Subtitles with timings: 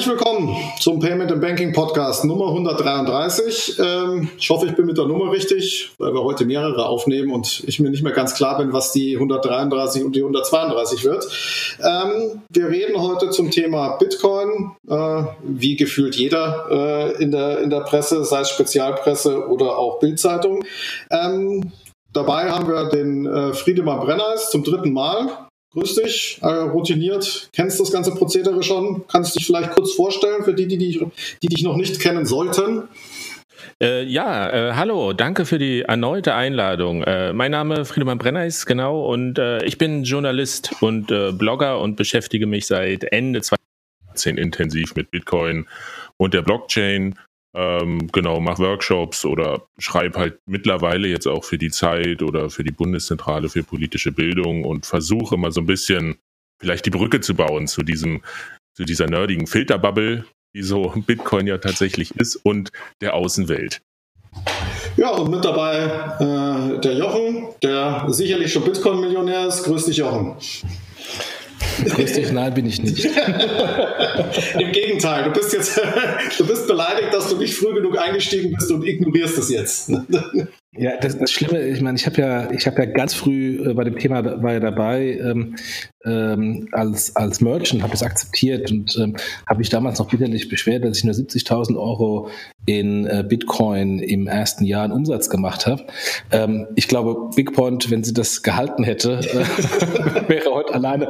[0.00, 3.78] Herzlich willkommen zum Payment and Banking Podcast Nummer 133.
[3.78, 7.62] Ähm, ich hoffe, ich bin mit der Nummer richtig, weil wir heute mehrere aufnehmen und
[7.66, 11.26] ich mir nicht mehr ganz klar bin, was die 133 und die 132 wird.
[11.80, 17.68] Ähm, wir reden heute zum Thema Bitcoin, äh, wie gefühlt jeder äh, in, der, in
[17.68, 20.64] der Presse, sei es Spezialpresse oder auch Bildzeitung.
[21.10, 21.72] Ähm,
[22.14, 25.49] dabei haben wir den äh, Friedemann Brenners zum dritten Mal.
[25.72, 29.04] Grüß dich, äh, routiniert, kennst das ganze Prozedere schon.
[29.06, 31.00] Kannst dich vielleicht kurz vorstellen für die, die, die,
[31.42, 32.88] die dich noch nicht kennen sollten?
[33.80, 37.04] Äh, ja, äh, hallo, danke für die erneute Einladung.
[37.04, 41.80] Äh, mein Name Friedemann Brenner ist genau und äh, ich bin Journalist und äh, Blogger
[41.80, 45.66] und beschäftige mich seit Ende 2010 intensiv mit Bitcoin
[46.16, 47.14] und der Blockchain
[47.54, 52.62] ähm, genau, mache Workshops oder schreibe halt mittlerweile jetzt auch für die Zeit oder für
[52.62, 56.18] die Bundeszentrale für politische Bildung und versuche immer so ein bisschen
[56.60, 58.22] vielleicht die Brücke zu bauen zu diesem,
[58.74, 62.70] zu dieser nerdigen Filterbubble, die so Bitcoin ja tatsächlich ist und
[63.00, 63.82] der Außenwelt.
[64.96, 65.86] Ja, und mit dabei
[66.20, 69.64] äh, der Jochen, der sicherlich schon Bitcoin-Millionär ist.
[69.64, 70.36] Grüß dich, Jochen.
[71.96, 73.04] Dich, nein, bin ich nicht.
[74.58, 75.80] Im Gegenteil, du bist jetzt,
[76.38, 79.90] du bist beleidigt, dass du nicht früh genug eingestiegen bist und ignorierst es jetzt.
[80.72, 83.74] Ja, das, das Schlimme, ich meine, ich habe ja, ich habe ja ganz früh äh,
[83.74, 85.56] bei dem Thema war ja dabei ähm,
[86.04, 89.16] ähm, als als Merchant, habe es akzeptiert und ähm,
[89.48, 92.30] habe mich damals noch bitterlich beschwert, dass ich nur 70.000 Euro
[92.66, 95.86] in äh, Bitcoin im ersten Jahr einen Umsatz gemacht habe.
[96.30, 101.08] Ähm, ich glaube, Bigpoint, wenn sie das gehalten hätte, äh, wäre heute alleine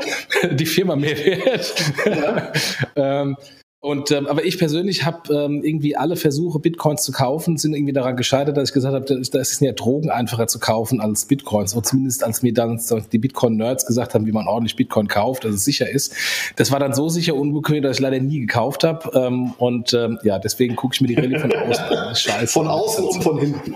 [0.53, 1.75] die Firma mehr wert.
[2.07, 2.53] Ja.
[2.97, 3.37] ähm,
[3.83, 7.95] und ähm, aber ich persönlich habe ähm, irgendwie alle Versuche, Bitcoins zu kaufen, sind irgendwie
[7.95, 11.75] daran gescheitert, dass ich gesagt habe, da ist ja Drogen einfacher zu kaufen als Bitcoins.
[11.75, 12.79] Oder zumindest als mir dann
[13.11, 16.15] die Bitcoin-Nerds gesagt haben, wie man ordentlich Bitcoin kauft, dass es sicher ist.
[16.57, 19.19] Das war dann so sicher unbequem, dass ich leider nie gekauft habe.
[19.19, 22.15] Ähm, und ähm, ja, deswegen gucke ich mir die Rallye von außen an.
[22.15, 22.53] Scheiße.
[22.53, 23.75] Von außen und von hinten.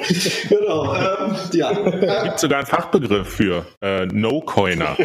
[0.51, 0.95] genau.
[0.95, 1.71] Ähm, ja.
[1.71, 4.99] Es gibt sogar einen Fachbegriff für äh, No-Coiner.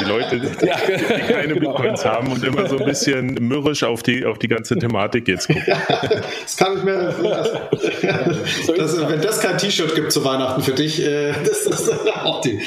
[0.00, 1.72] Die Leute, die, die keine genau.
[1.72, 5.28] Bitcoins haben und immer so ein bisschen mürrisch auf die die, auf die ganze Thematik
[5.28, 5.64] jetzt gucken.
[6.42, 7.14] das kann ich mir.
[7.22, 11.92] Das, das, wenn das kein T-Shirt gibt zu Weihnachten für dich, äh, das ist
[12.24, 12.60] auch die.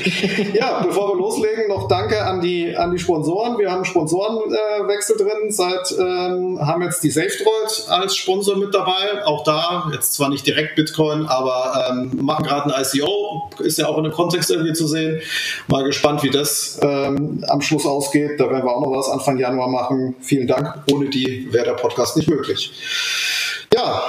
[0.53, 3.57] Ja, bevor wir loslegen, noch danke an die, an die Sponsoren.
[3.57, 5.50] Wir haben Sponsorenwechsel drin.
[5.50, 9.25] Seit ähm, haben jetzt die SafeDroid als Sponsor mit dabei.
[9.25, 13.50] Auch da, jetzt zwar nicht direkt Bitcoin, aber ähm, machen gerade ein ICO.
[13.59, 15.22] Ist ja auch in dem Kontext irgendwie zu sehen.
[15.68, 18.40] Mal gespannt, wie das ähm, am Schluss ausgeht.
[18.40, 20.16] Da werden wir auch noch was Anfang Januar machen.
[20.19, 20.84] Vielen Dank.
[20.91, 22.72] Ohne die wäre der Podcast nicht möglich.
[23.74, 24.03] Ja,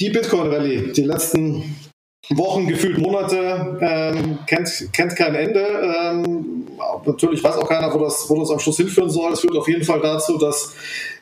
[0.00, 1.76] die Bitcoin Rallye, die letzten
[2.30, 5.60] Wochen, gefühlt Monate, ähm, kennt, kennt kein Ende.
[5.60, 6.66] Ähm,
[7.04, 9.32] natürlich weiß auch keiner, wo das, wo das am Schluss hinführen soll.
[9.32, 10.74] Es führt auf jeden Fall dazu, dass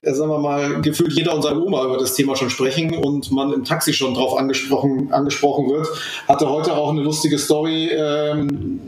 [0.03, 3.53] sagen wir mal, gefühlt jeder und seine Oma über das Thema schon sprechen und man
[3.53, 5.89] im Taxi schon drauf angesprochen, angesprochen wird.
[6.29, 8.81] Hatte heute auch eine lustige Story ähm,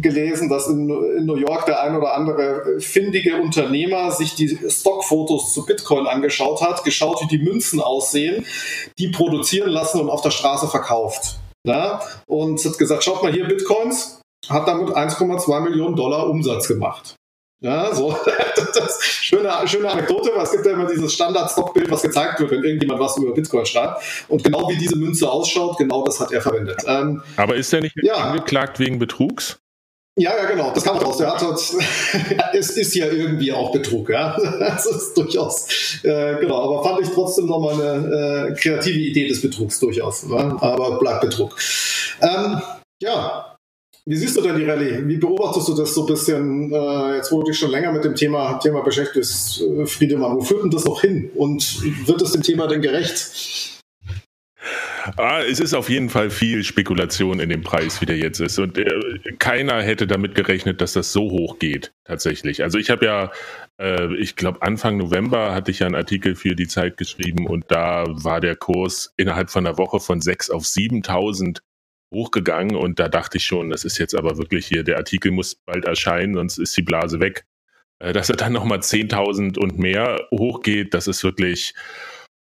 [0.00, 5.52] gelesen, dass in, in, New York der ein oder andere findige Unternehmer sich die Stockfotos
[5.54, 8.44] zu Bitcoin angeschaut hat, geschaut, wie die Münzen aussehen,
[8.98, 11.38] die produzieren lassen und auf der Straße verkauft.
[11.66, 12.00] Ja?
[12.26, 17.16] Und hat gesagt, schaut mal hier Bitcoins, hat damit 1,2 Millionen Dollar Umsatz gemacht.
[17.60, 18.16] Ja, so.
[18.74, 22.62] Das schöne, schöne Anekdote, weil es gibt ja immer dieses Standard-Stockbild, was gezeigt wird, wenn
[22.62, 24.02] irgendjemand was über Bitcoin schreibt.
[24.28, 26.82] Und genau wie diese Münze ausschaut, genau das hat er verwendet.
[26.86, 28.14] Ähm, Aber ist er nicht ja.
[28.14, 29.58] angeklagt wegen Betrugs?
[30.16, 31.18] Ja, ja, genau, das kam raus.
[31.18, 31.42] Der hat,
[32.52, 34.36] es ist ja irgendwie auch Betrug, ja.
[34.58, 35.68] Das ist durchaus,
[36.02, 40.24] äh, genau, aber fand ich trotzdem nochmal eine äh, kreative Idee des Betrugs durchaus.
[40.24, 40.56] Ne?
[40.60, 41.56] Aber bleibt Betrug.
[42.20, 42.60] Ähm,
[43.00, 43.57] ja,
[44.08, 45.06] wie siehst du denn die Rallye?
[45.06, 48.04] Wie beobachtest du das so ein bisschen, äh, jetzt wo du dich schon länger mit
[48.04, 50.34] dem Thema, Thema beschäftigst, äh, Friedemann?
[50.34, 51.30] Wo führt denn das noch hin?
[51.34, 53.82] Und wird es dem Thema denn gerecht?
[55.16, 58.58] Ah, es ist auf jeden Fall viel Spekulation in dem Preis, wie der jetzt ist.
[58.58, 58.86] Und äh,
[59.38, 62.62] keiner hätte damit gerechnet, dass das so hoch geht, tatsächlich.
[62.62, 63.30] Also ich habe ja,
[63.78, 67.66] äh, ich glaube, Anfang November hatte ich ja einen Artikel für die Zeit geschrieben und
[67.68, 71.62] da war der Kurs innerhalb von einer Woche von 6 auf 7000
[72.12, 75.56] hochgegangen und da dachte ich schon, das ist jetzt aber wirklich hier, der Artikel muss
[75.66, 77.46] bald erscheinen, sonst ist die Blase weg.
[78.00, 81.74] Äh, dass er dann nochmal 10.000 und mehr hochgeht, das ist wirklich,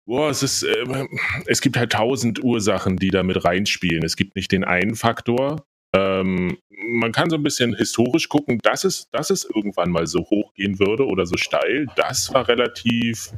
[0.07, 1.07] boah, es ist, äh,
[1.47, 4.05] es gibt halt tausend Ursachen, die da mit reinspielen.
[4.05, 5.65] Es gibt nicht den einen Faktor,
[5.95, 10.21] Ähm, man kann so ein bisschen historisch gucken, dass es, dass es irgendwann mal so
[10.21, 11.87] hoch gehen würde oder so steil.
[11.97, 13.33] Das war relativ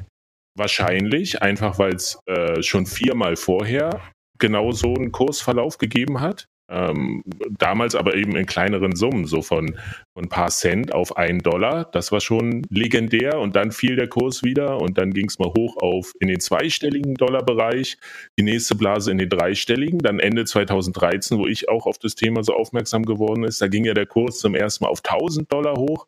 [0.57, 4.01] wahrscheinlich, einfach weil es äh, schon viermal vorher
[4.41, 6.49] genau so einen Kursverlauf gegeben hat.
[6.71, 7.25] Ähm,
[7.59, 9.75] damals aber eben in kleineren Summen, so von,
[10.15, 11.91] von ein paar Cent auf einen Dollar.
[11.91, 15.49] Das war schon legendär und dann fiel der Kurs wieder und dann ging es mal
[15.49, 17.99] hoch auf in den zweistelligen Dollarbereich,
[18.39, 22.45] die nächste Blase in den dreistelligen, dann Ende 2013, wo ich auch auf das Thema
[22.45, 25.75] so aufmerksam geworden ist, da ging ja der Kurs zum ersten Mal auf 1000 Dollar
[25.75, 26.07] hoch,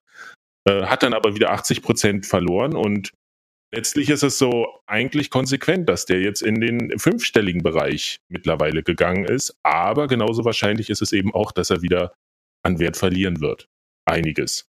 [0.69, 3.11] äh, hat dann aber wieder 80 Prozent verloren und
[3.73, 9.25] letztlich ist es so eigentlich konsequent, dass der jetzt in den fünfstelligen Bereich mittlerweile gegangen
[9.25, 9.57] ist.
[9.63, 12.13] Aber genauso wahrscheinlich ist es eben auch, dass er wieder
[12.63, 13.69] an Wert verlieren wird.
[14.05, 14.69] Einiges.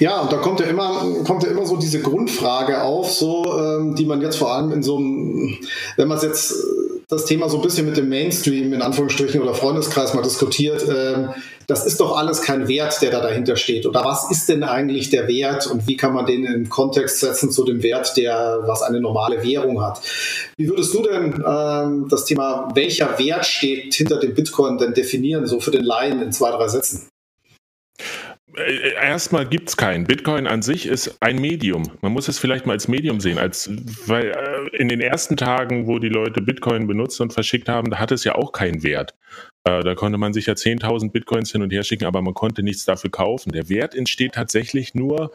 [0.00, 3.94] Ja, und da kommt ja immer, kommt ja immer so diese Grundfrage auf, so, ähm,
[3.94, 5.58] die man jetzt vor allem in so einem,
[5.96, 6.52] wenn man es jetzt
[7.08, 11.30] das Thema so ein bisschen mit dem Mainstream in Anführungsstrichen oder Freundeskreis mal diskutiert, ähm,
[11.66, 13.86] das ist doch alles kein Wert, der da dahinter steht.
[13.86, 17.50] Oder was ist denn eigentlich der Wert und wie kann man den in Kontext setzen
[17.50, 20.00] zu dem Wert, der was eine normale Währung hat?
[20.56, 25.46] Wie würdest du denn ähm, das Thema, welcher Wert steht hinter dem Bitcoin denn definieren,
[25.46, 27.08] so für den Laien in zwei, drei Sätzen?
[28.56, 30.04] Äh, erstmal gibt es keinen.
[30.04, 31.90] Bitcoin an sich ist ein Medium.
[32.00, 33.70] Man muss es vielleicht mal als Medium sehen, als
[34.06, 37.98] weil äh, in den ersten Tagen, wo die Leute Bitcoin benutzt und verschickt haben, da
[37.98, 39.14] hat es ja auch keinen Wert.
[39.64, 42.62] Äh, da konnte man sich ja 10.000 Bitcoins hin und her schicken, aber man konnte
[42.62, 43.52] nichts dafür kaufen.
[43.52, 45.32] Der Wert entsteht tatsächlich nur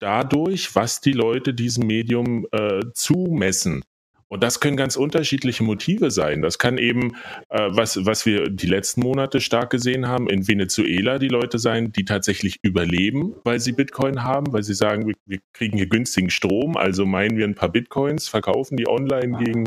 [0.00, 3.82] dadurch, was die Leute diesem Medium äh, zumessen.
[4.28, 6.42] Und das können ganz unterschiedliche Motive sein.
[6.42, 7.14] Das kann eben,
[7.48, 11.92] äh, was, was wir die letzten Monate stark gesehen haben, in Venezuela die Leute sein,
[11.92, 16.30] die tatsächlich überleben, weil sie Bitcoin haben, weil sie sagen, wir, wir kriegen hier günstigen
[16.30, 19.64] Strom, also meinen wir ein paar Bitcoins, verkaufen die online gegen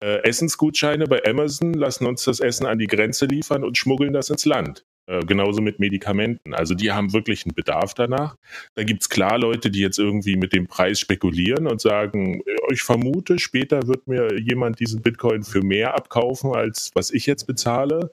[0.00, 4.30] äh, Essensgutscheine bei Amazon, lassen uns das Essen an die Grenze liefern und schmuggeln das
[4.30, 4.84] ins Land.
[5.08, 6.52] Äh, genauso mit Medikamenten.
[6.52, 8.36] Also die haben wirklich einen Bedarf danach.
[8.74, 12.72] Da gibt es klar Leute, die jetzt irgendwie mit dem Preis spekulieren und sagen, äh,
[12.72, 17.46] ich vermute, später wird mir jemand diesen Bitcoin für mehr abkaufen, als was ich jetzt
[17.46, 18.10] bezahle.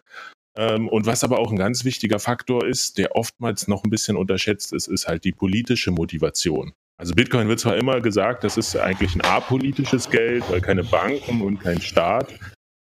[0.56, 4.16] Ähm, und was aber auch ein ganz wichtiger Faktor ist, der oftmals noch ein bisschen
[4.16, 6.74] unterschätzt ist, ist halt die politische Motivation.
[7.00, 11.42] Also Bitcoin wird zwar immer gesagt, das ist eigentlich ein apolitisches Geld, weil keine Banken
[11.42, 12.32] und kein Staat,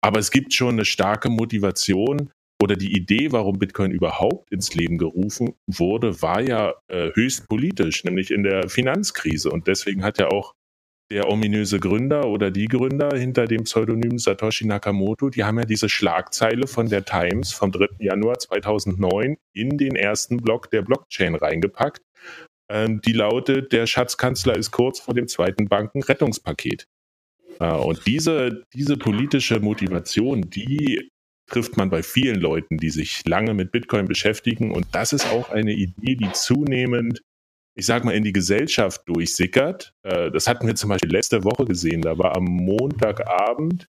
[0.02, 2.32] aber es gibt schon eine starke Motivation,
[2.62, 8.04] oder die Idee, warum Bitcoin überhaupt ins Leben gerufen wurde, war ja äh, höchst politisch,
[8.04, 9.52] nämlich in der Finanzkrise.
[9.52, 10.54] Und deswegen hat ja auch
[11.10, 15.88] der ominöse Gründer oder die Gründer hinter dem Pseudonym Satoshi Nakamoto, die haben ja diese
[15.88, 17.88] Schlagzeile von der Times vom 3.
[18.00, 22.02] Januar 2009 in den ersten Block der Blockchain reingepackt.
[22.70, 26.88] Ähm, die lautet, der Schatzkanzler ist kurz vor dem zweiten Bankenrettungspaket.
[27.60, 31.10] Äh, und diese, diese politische Motivation, die
[31.48, 34.72] trifft man bei vielen Leuten, die sich lange mit Bitcoin beschäftigen.
[34.72, 37.22] Und das ist auch eine Idee, die zunehmend,
[37.76, 39.94] ich sag mal, in die Gesellschaft durchsickert.
[40.04, 42.02] Äh, das hatten wir zum Beispiel letzte Woche gesehen.
[42.02, 43.88] Da war am Montagabend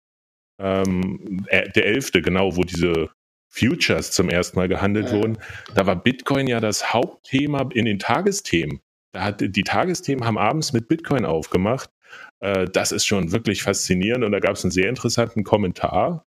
[0.59, 2.11] ähm, äh, der 11.
[2.13, 3.09] genau, wo diese
[3.49, 5.13] Futures zum ersten Mal gehandelt ja.
[5.13, 5.37] wurden.
[5.73, 8.81] Da war Bitcoin ja das Hauptthema in den Tagesthemen.
[9.13, 11.89] Da hat, die Tagesthemen haben abends mit Bitcoin aufgemacht.
[12.41, 16.25] Äh, das ist schon wirklich faszinierend und da gab es einen sehr interessanten Kommentar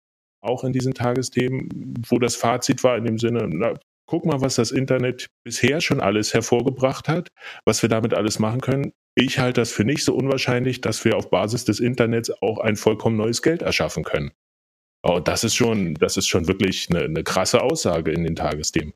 [0.48, 3.74] auch in diesen Tagesthemen, wo das Fazit war in dem Sinne, na,
[4.06, 7.28] guck mal, was das Internet bisher schon alles hervorgebracht hat,
[7.64, 8.93] was wir damit alles machen können.
[9.14, 12.76] Ich halte das für nicht so unwahrscheinlich, dass wir auf Basis des Internets auch ein
[12.76, 14.32] vollkommen neues Geld erschaffen können.
[15.02, 18.94] Oh, das ist schon, das ist schon wirklich eine, eine krasse Aussage in den Tagesthemen.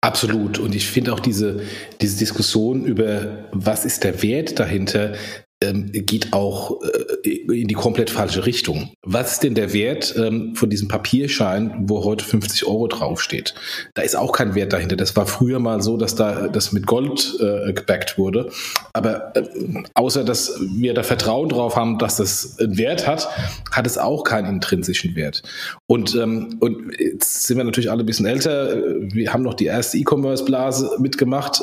[0.00, 0.58] Absolut.
[0.58, 1.62] Und ich finde auch diese,
[2.00, 5.14] diese Diskussion über, was ist der Wert dahinter,
[5.64, 8.90] ähm, geht auch äh, in die komplett falsche Richtung.
[9.02, 13.54] Was ist denn der Wert ähm, von diesem Papierschein, wo heute 50 Euro draufsteht?
[13.94, 14.96] Da ist auch kein Wert dahinter.
[14.96, 18.50] Das war früher mal so, dass da das mit Gold äh, gebackt wurde.
[18.92, 19.42] Aber äh,
[19.94, 23.28] außer dass wir da Vertrauen drauf haben, dass das einen Wert hat,
[23.70, 25.42] hat es auch keinen intrinsischen Wert.
[25.86, 28.76] Und, ähm, und jetzt sind wir natürlich alle ein bisschen älter.
[29.00, 31.62] Wir haben noch die erste E-Commerce-Blase mitgemacht.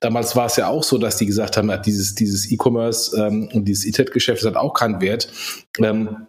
[0.00, 3.64] Damals war es ja auch so, dass die gesagt haben, dieses, dieses E-Commerce ähm, und
[3.64, 5.32] dieses E-Tet-Geschäft hat auch keinen Wert.
[5.78, 6.26] Ähm,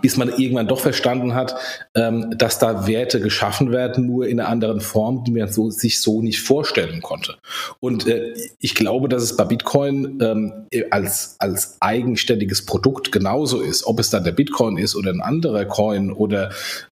[0.00, 1.54] bis man irgendwann doch verstanden hat,
[1.94, 6.00] ähm, dass da Werte geschaffen werden, nur in einer anderen Form, die man so, sich
[6.00, 7.36] so nicht vorstellen konnte.
[7.80, 13.86] Und äh, ich glaube, dass es bei Bitcoin ähm, als, als eigenständiges Produkt genauso ist.
[13.86, 16.50] Ob es dann der Bitcoin ist oder ein anderer Coin oder,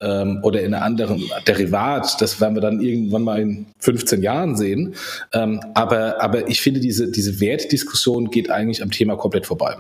[0.02, 4.56] ähm, oder in einem anderen Derivat, das werden wir dann irgendwann mal in 15 Jahren
[4.56, 4.96] sehen.
[5.34, 9.78] Ähm, aber, aber ich finde, diese, diese Wertdiskussion geht eigentlich am Thema komplett vorbei.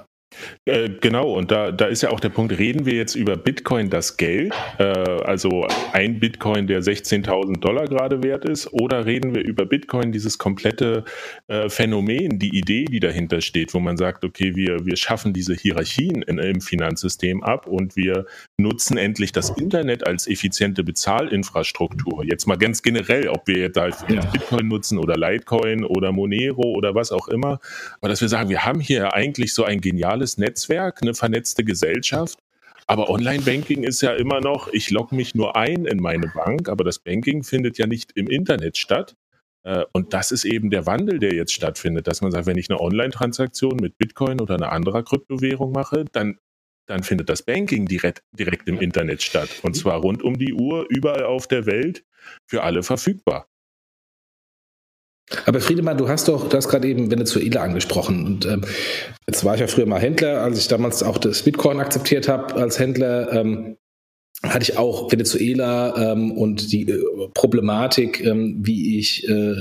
[0.65, 3.89] Äh, genau, und da, da ist ja auch der Punkt, reden wir jetzt über Bitcoin
[3.89, 9.43] das Geld, äh, also ein Bitcoin, der 16.000 Dollar gerade wert ist, oder reden wir
[9.43, 11.03] über Bitcoin, dieses komplette
[11.47, 15.53] äh, Phänomen, die Idee, die dahinter steht, wo man sagt, okay, wir, wir schaffen diese
[15.53, 18.25] Hierarchien in, im Finanzsystem ab und wir
[18.57, 22.23] nutzen endlich das Internet als effiziente Bezahlinfrastruktur.
[22.23, 24.21] Jetzt mal ganz generell, ob wir jetzt halt ja.
[24.25, 27.59] Bitcoin nutzen oder Litecoin oder Monero oder was auch immer,
[27.99, 32.39] aber dass wir sagen, wir haben hier eigentlich so ein geniales Netzwerk, eine vernetzte Gesellschaft.
[32.85, 36.83] Aber Online-Banking ist ja immer noch, ich logge mich nur ein in meine Bank, aber
[36.83, 39.15] das Banking findet ja nicht im Internet statt.
[39.63, 42.69] Äh, und das ist eben der Wandel, der jetzt stattfindet, dass man sagt, wenn ich
[42.69, 46.37] eine Online-Transaktion mit Bitcoin oder einer anderen Kryptowährung mache, dann,
[46.85, 49.49] dann findet das Banking direkt, direkt im Internet statt.
[49.61, 52.03] Und zwar rund um die Uhr, überall auf der Welt,
[52.47, 53.47] für alle verfügbar.
[55.45, 58.25] Aber Friedemann, du hast doch, du hast gerade eben Venezuela angesprochen.
[58.25, 58.65] Und ähm,
[59.27, 62.55] jetzt war ich ja früher mal Händler, als ich damals auch das Bitcoin akzeptiert habe
[62.55, 63.31] als Händler.
[63.31, 63.77] Ähm,
[64.43, 69.55] hatte ich auch Venezuela ähm, und die äh, Problematik, ähm, wie ich äh,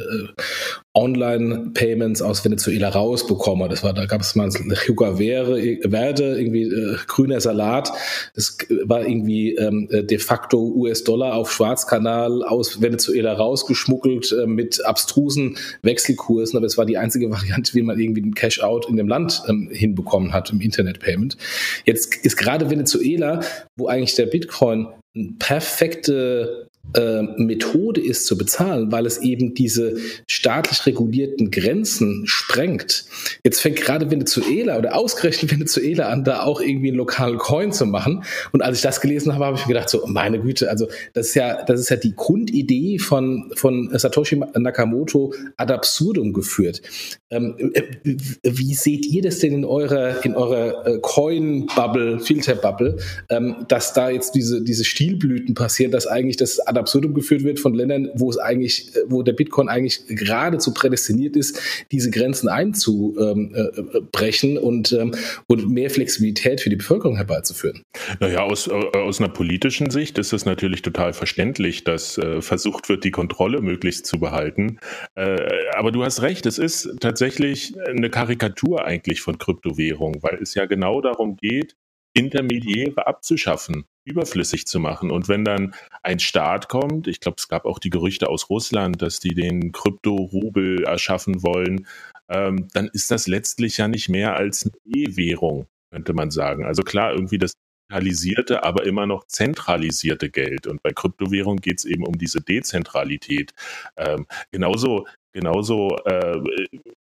[0.95, 3.69] Online-Payments aus Venezuela rausbekomme.
[3.69, 4.51] Das war, da gab es mal
[4.87, 7.91] Yuga Verde, irgendwie äh, grüner Salat.
[8.35, 15.57] Das war irgendwie ähm, de facto US-Dollar auf Schwarzkanal aus Venezuela rausgeschmuggelt äh, mit abstrusen
[15.81, 16.59] Wechselkursen.
[16.59, 19.71] Aber es war die einzige Variante, wie man irgendwie den Cash-out in dem Land ähm,
[19.73, 21.39] hinbekommen hat im Internet-Payment.
[21.87, 23.41] Jetzt ist gerade Venezuela,
[23.77, 29.97] wo eigentlich der Bitcoin eine perfekte äh, Methode ist zu bezahlen, weil es eben diese
[30.27, 33.07] staatlich regulierten Grenzen sprengt.
[33.45, 37.87] Jetzt fängt gerade Venezuela oder ausgerechnet Venezuela an, da auch irgendwie einen lokalen Coin zu
[37.87, 38.25] machen.
[38.53, 41.29] Und als ich das gelesen habe, habe ich mir gedacht, so meine Güte, also das
[41.29, 46.83] ist ja, das ist ja die Grundidee von, von Satoshi Nakamoto ad absurdum geführt.
[47.31, 47.83] Ähm, äh,
[48.43, 52.99] wie seht ihr das denn in eurer, in eurer äh, Coin-Bubble, Filter-Bubble,
[53.31, 57.61] ähm, dass da jetzt diese, diese Stilblüten passieren, dass eigentlich das ad absurdum geführt wird
[57.61, 61.61] von Ländern, wo es eigentlich, wo der Bitcoin eigentlich geradezu prädestiniert ist,
[61.93, 65.15] diese Grenzen einzubrechen und, ähm,
[65.47, 67.83] und mehr Flexibilität für die Bevölkerung herbeizuführen.
[68.21, 72.89] Naja, aus, äh, aus einer politischen Sicht ist es natürlich total verständlich, dass äh, versucht
[72.89, 74.79] wird, die Kontrolle möglichst zu behalten.
[75.15, 75.37] Äh,
[75.77, 80.67] aber du hast recht, es ist tatsächlich eine Karikatur eigentlich von Kryptowährung, weil es ja
[80.67, 81.77] genau darum geht,
[82.15, 85.11] Intermediäre abzuschaffen überflüssig zu machen.
[85.11, 89.01] Und wenn dann ein Staat kommt, ich glaube, es gab auch die Gerüchte aus Russland,
[89.01, 91.87] dass die den Krypto-Rubel erschaffen wollen,
[92.29, 96.65] ähm, dann ist das letztlich ja nicht mehr als eine E-Währung, könnte man sagen.
[96.65, 97.53] Also klar, irgendwie das
[97.89, 100.67] zentralisierte, aber immer noch zentralisierte Geld.
[100.67, 103.53] Und bei Kryptowährung geht es eben um diese Dezentralität.
[103.97, 106.39] Ähm, genauso genauso äh,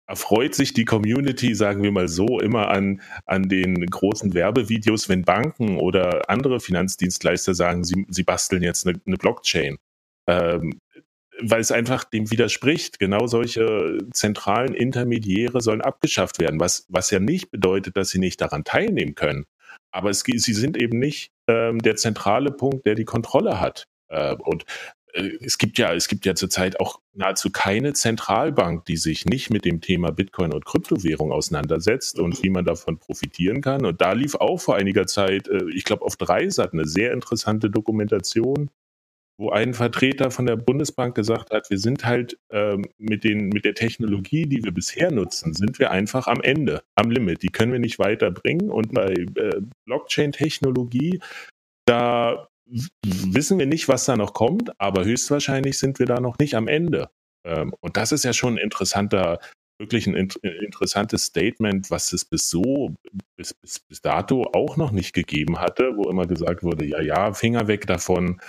[0.07, 5.23] erfreut sich die Community, sagen wir mal so, immer an, an den großen Werbevideos, wenn
[5.23, 9.79] Banken oder andere Finanzdienstleister sagen, sie, sie basteln jetzt eine, eine Blockchain.
[10.27, 10.79] Ähm,
[11.41, 12.99] weil es einfach dem widerspricht.
[12.99, 18.41] Genau solche zentralen Intermediäre sollen abgeschafft werden, was, was ja nicht bedeutet, dass sie nicht
[18.41, 19.45] daran teilnehmen können.
[19.91, 23.87] Aber es, sie sind eben nicht ähm, der zentrale Punkt, der die Kontrolle hat.
[24.09, 24.65] Äh, und
[25.13, 29.65] es gibt ja, es gibt ja zurzeit auch nahezu keine Zentralbank, die sich nicht mit
[29.65, 33.85] dem Thema Bitcoin und Kryptowährung auseinandersetzt und wie man davon profitieren kann.
[33.85, 37.71] Und da lief auch vor einiger Zeit, äh, ich glaube auf Dreisat, eine sehr interessante
[37.71, 38.71] Dokumentation,
[39.39, 43.65] wo ein Vertreter von der Bundesbank gesagt hat, wir sind halt ähm, mit, den, mit
[43.65, 47.43] der Technologie, die wir bisher nutzen, sind wir einfach am Ende, am Limit.
[47.43, 48.71] Die können wir nicht weiterbringen.
[48.71, 51.21] Und bei äh, Blockchain-Technologie,
[51.87, 52.49] da
[53.05, 56.69] wissen wir nicht, was da noch kommt, aber höchstwahrscheinlich sind wir da noch nicht am
[56.69, 57.11] Ende.
[57.45, 59.39] Ähm, und das ist ja schon ein interessanter,
[59.79, 62.95] wirklich ein interessantes Statement, was es bis so,
[63.37, 67.33] bis, bis, bis dato auch noch nicht gegeben hatte, wo immer gesagt wurde, ja, ja,
[67.33, 68.41] Finger weg davon.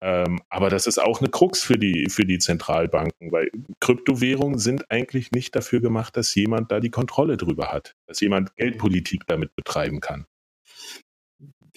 [0.00, 4.90] Ähm, aber das ist auch eine Krux für die, für die Zentralbanken, weil Kryptowährungen sind
[4.90, 9.56] eigentlich nicht dafür gemacht, dass jemand da die Kontrolle drüber hat, dass jemand Geldpolitik damit
[9.56, 10.26] betreiben kann.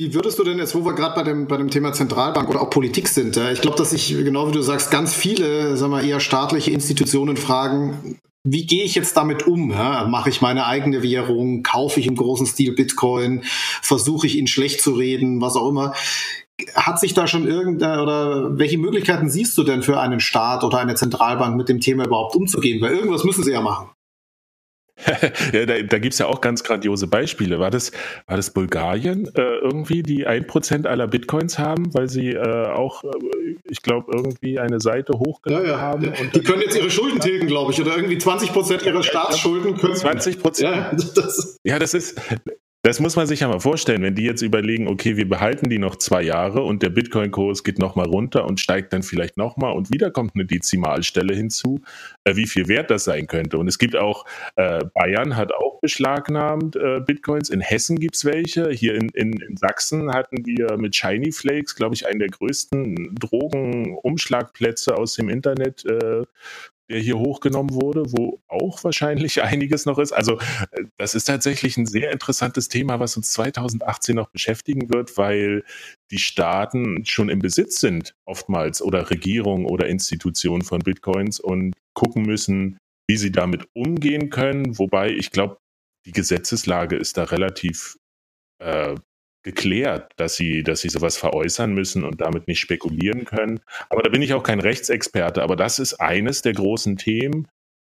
[0.02, 2.64] Wie würdest du denn jetzt, wo wir gerade bei dem, bei dem Thema Zentralbank oder
[2.64, 6.02] auch Politik sind, ich glaube, dass sich, genau wie du sagst, ganz viele, sagen wir,
[6.02, 9.70] eher staatliche Institutionen fragen, wie gehe ich jetzt damit um?
[9.70, 10.08] Ja?
[10.08, 11.62] Mache ich meine eigene Währung?
[11.62, 13.44] Kaufe ich im großen Stil Bitcoin?
[13.44, 15.40] Versuche ich ihn schlecht zu reden?
[15.40, 15.94] Was auch immer.
[16.74, 20.80] Hat sich da schon irgendeine oder welche Möglichkeiten siehst du denn für einen Staat oder
[20.80, 22.82] eine Zentralbank mit dem Thema überhaupt umzugehen?
[22.82, 23.92] Weil irgendwas müssen sie ja machen.
[25.54, 27.60] Ja, da da gibt es ja auch ganz grandiose Beispiele.
[27.60, 27.92] War das,
[28.28, 33.04] war das Bulgarien äh, irgendwie, die ein Prozent aller Bitcoins haben, weil sie äh, auch,
[33.04, 33.08] äh,
[33.70, 35.82] ich glaube, irgendwie eine Seite hochgeladen ja, ja.
[35.82, 36.08] haben?
[36.08, 39.78] Und die können jetzt ihre Schulden tilgen, glaube ich, oder irgendwie 20 Prozent ihrer Staatsschulden
[39.78, 39.96] können.
[39.96, 40.76] 20 Prozent?
[40.76, 42.20] Ja, das, ja, das ist,
[42.84, 45.78] Das muss man sich ja mal vorstellen, wenn die jetzt überlegen, okay, wir behalten die
[45.78, 49.94] noch zwei Jahre und der Bitcoin-Kurs geht nochmal runter und steigt dann vielleicht nochmal und
[49.94, 51.82] wieder kommt eine Dezimalstelle hinzu,
[52.24, 53.60] äh, wie viel wert das sein könnte.
[53.60, 58.26] Und es gibt auch, äh, Bayern hat auch beschlagnahmt äh, Bitcoins, in Hessen gibt es
[58.26, 62.30] welche, hier in, in, in, Sachsen hatten wir mit Shiny Flakes, glaube ich, einen der
[62.30, 66.24] größten Drogenumschlagplätze aus dem Internet äh,
[66.92, 70.12] der hier hochgenommen wurde, wo auch wahrscheinlich einiges noch ist.
[70.12, 70.40] Also
[70.72, 75.64] äh, das ist tatsächlich ein sehr interessantes Thema, was uns 2018 noch beschäftigen wird, weil
[76.12, 82.24] die Staaten schon im Besitz sind, oftmals, oder Regierungen oder Institutionen von Bitcoins und gucken
[82.24, 84.78] müssen, wie sie damit umgehen können.
[84.78, 85.58] Wobei ich glaube,
[86.06, 87.98] die Gesetzeslage ist da relativ
[88.60, 88.96] äh,
[89.44, 93.60] geklärt, dass sie, dass sie sowas veräußern müssen und damit nicht spekulieren können.
[93.90, 95.42] Aber da bin ich auch kein Rechtsexperte.
[95.42, 97.48] Aber das ist eines der großen Themen,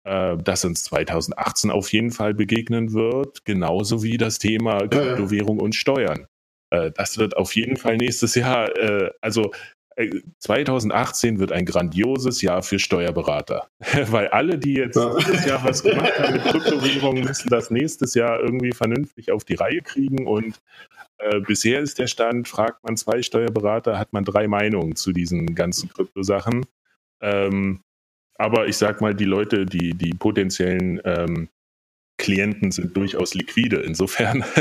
[0.04, 5.74] äh, das uns 2018 auf jeden Fall begegnen wird, genauso wie das Thema Kryptowährung und
[5.74, 6.26] Steuern.
[6.70, 9.50] Äh, das wird auf jeden Fall nächstes Jahr, äh, also
[10.38, 13.68] 2018 äh, wird ein grandioses Jahr für Steuerberater,
[14.06, 18.40] weil alle, die jetzt dieses Jahr was gemacht haben mit Kryptowährungen, müssen das nächstes Jahr
[18.40, 20.60] irgendwie vernünftig auf die Reihe kriegen und
[21.18, 25.54] äh, bisher ist der Stand, fragt man zwei Steuerberater, hat man drei Meinungen zu diesen
[25.54, 26.66] ganzen Kryptosachen.
[27.20, 27.80] Ähm,
[28.36, 31.48] aber ich sag mal, die Leute, die, die potenziellen ähm,
[32.18, 33.78] Klienten sind durchaus liquide.
[33.78, 34.44] Insofern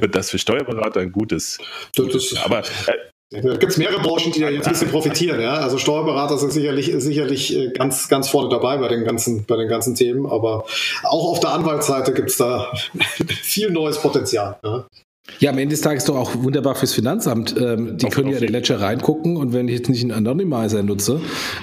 [0.00, 1.58] wird das für Steuerberater ein gutes.
[1.96, 2.92] gutes aber äh,
[3.30, 5.40] da gibt es mehrere Branchen, die da jetzt ein bisschen profitieren.
[5.40, 5.58] Ja?
[5.58, 9.68] Also Steuerberater sind sicherlich, sicherlich äh, ganz, ganz vorne dabei bei den, ganzen, bei den
[9.68, 10.64] ganzen Themen, aber
[11.02, 12.72] auch auf der Anwaltsseite gibt es da
[13.42, 14.58] viel neues Potenzial.
[14.64, 14.86] Ja?
[15.40, 17.54] Ja, am Ende des Tages doch auch wunderbar fürs Finanzamt.
[17.56, 20.10] Ähm, die auf, können ja in den Ledger reingucken und wenn ich jetzt nicht einen
[20.10, 21.20] Anonymizer nutze,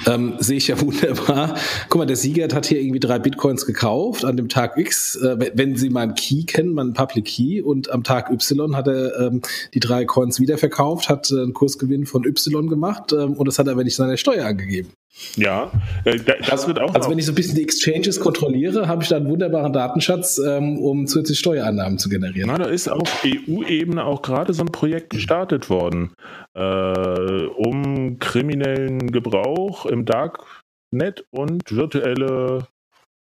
[0.08, 1.56] ähm, sehe ich ja wunderbar.
[1.90, 5.16] Guck mal, der Sieger hat hier irgendwie drei Bitcoins gekauft an dem Tag X.
[5.18, 9.20] Äh, wenn Sie meinen Key kennen, meinen Public Key und am Tag Y hat er
[9.20, 9.42] ähm,
[9.74, 13.68] die drei Coins wiederverkauft, hat äh, einen Kursgewinn von Y gemacht ähm, und das hat
[13.68, 14.90] er aber nicht seine Steuer angegeben.
[15.36, 15.72] Ja,
[16.04, 16.94] äh, das wird auch.
[16.94, 20.38] Also, wenn ich so ein bisschen die Exchanges kontrolliere, habe ich da einen wunderbaren Datenschatz,
[20.38, 22.50] ähm, um zusätzliche Steuereinnahmen zu generieren.
[22.50, 26.14] Na, da ist auf EU-Ebene auch gerade so ein Projekt gestartet worden,
[26.54, 32.68] äh, um kriminellen Gebrauch im Darknet und virtuelle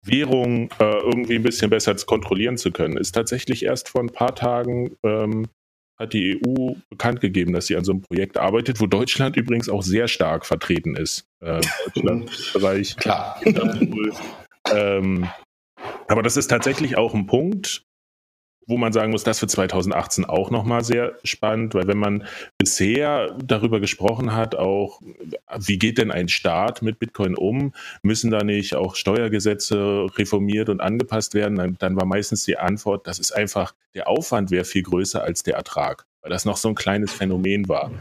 [0.06, 2.97] Währung äh, irgendwie ein bisschen besser kontrollieren zu können.
[2.97, 5.47] Ist tatsächlich erst vor ein paar Tagen ähm,
[5.99, 9.69] hat die EU bekannt gegeben, dass sie an so einem Projekt arbeitet, wo Deutschland übrigens
[9.69, 11.25] auch sehr stark vertreten ist.
[11.39, 11.62] Äh,
[11.93, 13.39] Deutschland, Österreich, klar.
[14.71, 15.27] ähm,
[16.07, 17.87] aber das ist tatsächlich auch ein Punkt,
[18.67, 22.25] wo man sagen muss, das für 2018 auch nochmal sehr spannend, weil wenn man
[22.58, 25.01] bisher darüber gesprochen hat, auch
[25.58, 30.82] wie geht denn ein Staat mit Bitcoin um, müssen da nicht auch Steuergesetze reformiert und
[30.82, 34.84] angepasst werden, dann, dann war meistens die Antwort, das ist einfach, der Aufwand wäre viel
[34.84, 37.91] größer als der Ertrag, weil das noch so ein kleines Phänomen war.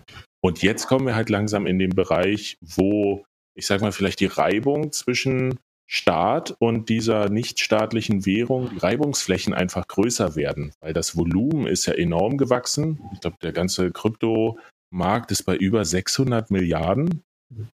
[0.40, 3.24] Und jetzt kommen wir halt langsam in den Bereich, wo
[3.56, 9.86] ich sag mal, vielleicht die Reibung zwischen Staat und dieser nichtstaatlichen Währung die Reibungsflächen einfach
[9.86, 13.00] größer werden, weil das Volumen ist ja enorm gewachsen.
[13.12, 17.22] Ich glaube, der ganze Kryptomarkt ist bei über 600 Milliarden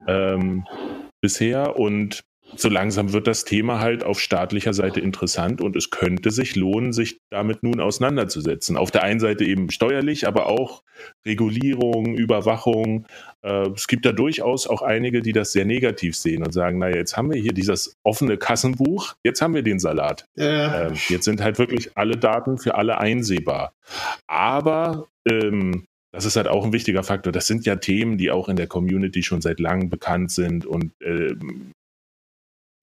[0.06, 0.66] ähm,
[1.20, 2.22] bisher und
[2.56, 6.92] so langsam wird das Thema halt auf staatlicher Seite interessant und es könnte sich lohnen,
[6.92, 8.76] sich damit nun auseinanderzusetzen.
[8.76, 10.82] Auf der einen Seite eben steuerlich, aber auch
[11.26, 13.06] Regulierung, Überwachung.
[13.42, 16.96] Äh, es gibt da durchaus auch einige, die das sehr negativ sehen und sagen, naja,
[16.96, 20.24] jetzt haben wir hier dieses offene Kassenbuch, jetzt haben wir den Salat.
[20.88, 23.72] Ähm, jetzt sind halt wirklich alle Daten für alle einsehbar.
[24.26, 27.32] Aber ähm, das ist halt auch ein wichtiger Faktor.
[27.32, 30.92] Das sind ja Themen, die auch in der Community schon seit langem bekannt sind und
[31.02, 31.72] ähm,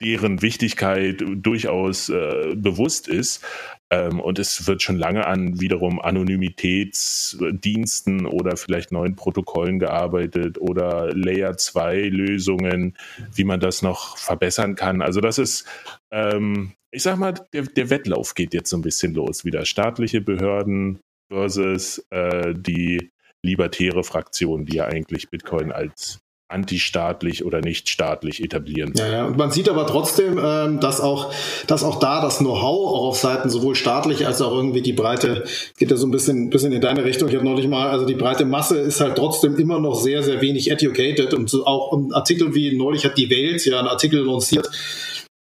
[0.00, 3.44] deren Wichtigkeit durchaus äh, bewusst ist.
[3.88, 11.14] Ähm, und es wird schon lange an wiederum Anonymitätsdiensten oder vielleicht neuen Protokollen gearbeitet oder
[11.14, 12.98] Layer 2 Lösungen,
[13.34, 15.02] wie man das noch verbessern kann.
[15.02, 15.68] Also das ist,
[16.10, 19.44] ähm, ich sag mal, der, der, Wettlauf geht jetzt so ein bisschen los.
[19.44, 20.98] Wieder staatliche Behörden
[21.30, 28.92] versus äh, die libertäre Fraktion, die ja eigentlich Bitcoin als antistaatlich oder nicht staatlich etablieren.
[28.96, 29.24] Ja, ja.
[29.26, 31.32] Und man sieht aber trotzdem, ähm, dass auch,
[31.66, 35.44] dass auch da das Know-how auch auf Seiten sowohl staatlich als auch irgendwie die breite,
[35.76, 37.28] geht ja so ein bisschen, bisschen in deine Richtung.
[37.28, 40.40] Ich habe neulich mal, also die breite Masse ist halt trotzdem immer noch sehr, sehr
[40.40, 44.24] wenig educated und so auch ein Artikel wie neulich hat die Welt ja einen Artikel
[44.24, 44.70] lanciert.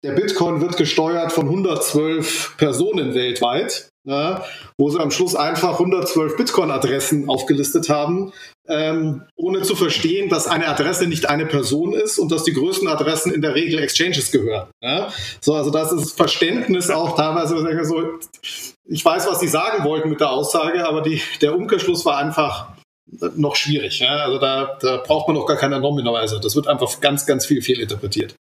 [0.03, 4.45] Der Bitcoin wird gesteuert von 112 Personen weltweit ja,
[4.77, 8.31] wo sie am Schluss einfach 112 Bitcoin-Adressen aufgelistet haben,
[8.67, 12.87] ähm, ohne zu verstehen, dass eine Adresse nicht eine Person ist und dass die größten
[12.87, 14.69] Adressen in der Regel Exchanges gehören.
[14.81, 15.11] Ja?
[15.41, 18.03] So, also das ist Verständnis auch teilweise so,
[18.85, 22.69] ich weiß, was sie sagen wollten mit der Aussage, aber die, der Umkehrschluss war einfach
[23.35, 23.99] noch schwierig.
[23.99, 24.17] Ja?
[24.17, 26.39] Also da, da braucht man noch gar keine Nominalweise.
[26.39, 28.35] Das wird einfach ganz, ganz viel fehlinterpretiert.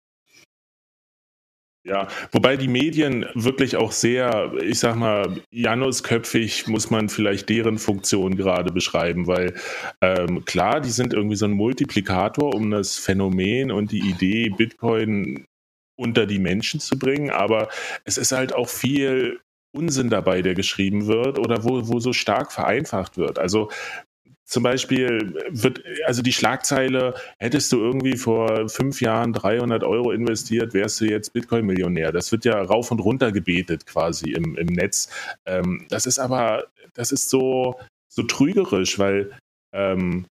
[1.87, 7.77] Ja, wobei die Medien wirklich auch sehr, ich sag mal, Janusköpfig muss man vielleicht deren
[7.77, 9.53] Funktion gerade beschreiben, weil
[10.01, 15.45] ähm, klar, die sind irgendwie so ein Multiplikator, um das Phänomen und die Idee Bitcoin
[15.95, 17.69] unter die Menschen zu bringen, aber
[18.03, 19.39] es ist halt auch viel
[19.71, 23.37] Unsinn dabei, der geschrieben wird oder wo, wo so stark vereinfacht wird.
[23.37, 23.69] Also
[24.45, 30.73] zum Beispiel wird, also die Schlagzeile, hättest du irgendwie vor fünf Jahren 300 Euro investiert,
[30.73, 32.11] wärst du jetzt Bitcoin-Millionär.
[32.11, 35.09] Das wird ja rauf und runter gebetet quasi im, im Netz.
[35.45, 39.31] Ähm, das ist aber, das ist so, so trügerisch, weil
[39.73, 40.27] ähm,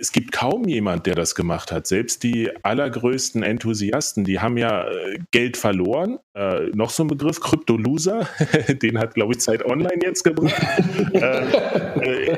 [0.00, 1.86] es gibt kaum jemand, der das gemacht hat.
[1.86, 6.18] Selbst die allergrößten Enthusiasten, die haben ja äh, Geld verloren.
[6.34, 8.26] Äh, noch so ein Begriff, Krypto-Loser,
[8.68, 10.54] den hat, glaube ich, Zeit Online jetzt gebracht.
[11.12, 12.36] äh, äh,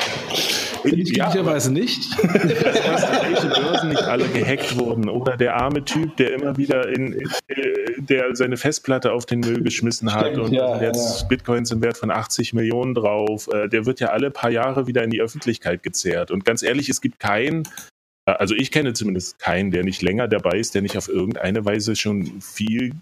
[0.84, 2.12] Üblicherweise ja, nicht.
[2.22, 5.08] Dass welche Börsen nicht alle gehackt wurden.
[5.08, 7.12] Oder der arme Typ, der immer wieder in,
[7.48, 11.28] in der seine Festplatte auf den Müll geschmissen hat Stimmt, und ja, jetzt ja.
[11.28, 13.48] Bitcoins im Wert von 80 Millionen drauf.
[13.52, 16.30] Äh, der wird ja alle paar Jahre wieder in die Öffentlichkeit gezerrt.
[16.30, 17.68] Und ganz ehrlich, es gibt keinen keinen,
[18.26, 21.64] äh, also ich kenne zumindest keinen, der nicht länger dabei ist, der nicht auf irgendeine
[21.64, 22.92] Weise schon viel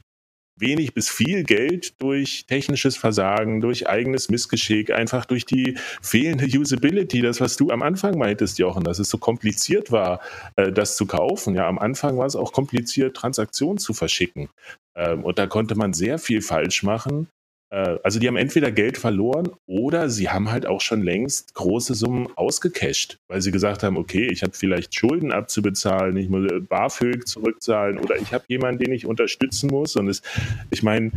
[0.61, 7.23] wenig bis viel Geld durch technisches Versagen, durch eigenes Missgeschick, einfach durch die fehlende Usability,
[7.23, 10.21] das, was du am Anfang meintest, Jochen, dass es so kompliziert war,
[10.57, 11.55] äh, das zu kaufen.
[11.55, 14.49] Ja, am Anfang war es auch kompliziert, Transaktionen zu verschicken.
[14.95, 17.29] Ähm, und da konnte man sehr viel falsch machen.
[17.71, 21.95] Äh, also die haben entweder Geld verloren oder sie haben halt auch schon längst große
[21.95, 27.27] Summen ausgecasht, weil sie gesagt haben, okay, ich habe vielleicht Schulden abzubezahlen, ich muss BAföG
[27.27, 29.97] zurückzahlen oder ich habe jemanden, den ich unterstützen muss.
[29.97, 30.23] Und es,
[30.71, 31.13] ich meine,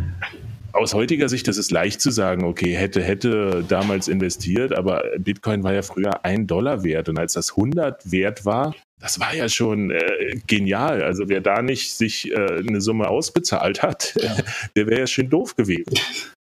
[0.71, 5.63] aus heutiger Sicht ist es leicht zu sagen, okay, hätte, hätte damals investiert, aber Bitcoin
[5.63, 9.49] war ja früher ein Dollar wert und als das 100 wert war, das war ja
[9.49, 11.03] schon äh, genial.
[11.03, 14.37] Also wer da nicht sich äh, eine Summe ausbezahlt hat, ja.
[14.75, 15.93] der wäre ja schön doof gewesen.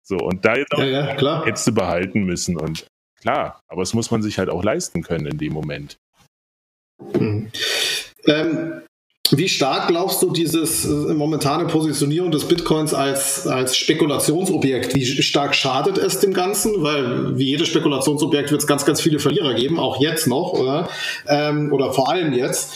[0.08, 2.56] So, und da jetzt auch ja, ja, hättest du behalten müssen.
[2.56, 2.86] Und
[3.20, 5.98] klar, aber es muss man sich halt auch leisten können in dem Moment.
[7.12, 7.50] Hm.
[8.26, 8.82] Ähm,
[9.30, 14.94] wie stark glaubst du dieses äh, momentane Positionierung des Bitcoins als, als Spekulationsobjekt?
[14.94, 16.82] Wie stark schadet es dem Ganzen?
[16.82, 20.88] Weil wie jedes Spekulationsobjekt wird es ganz, ganz viele Verlierer geben, auch jetzt noch, oder?
[21.26, 22.72] Ähm, oder vor allem jetzt.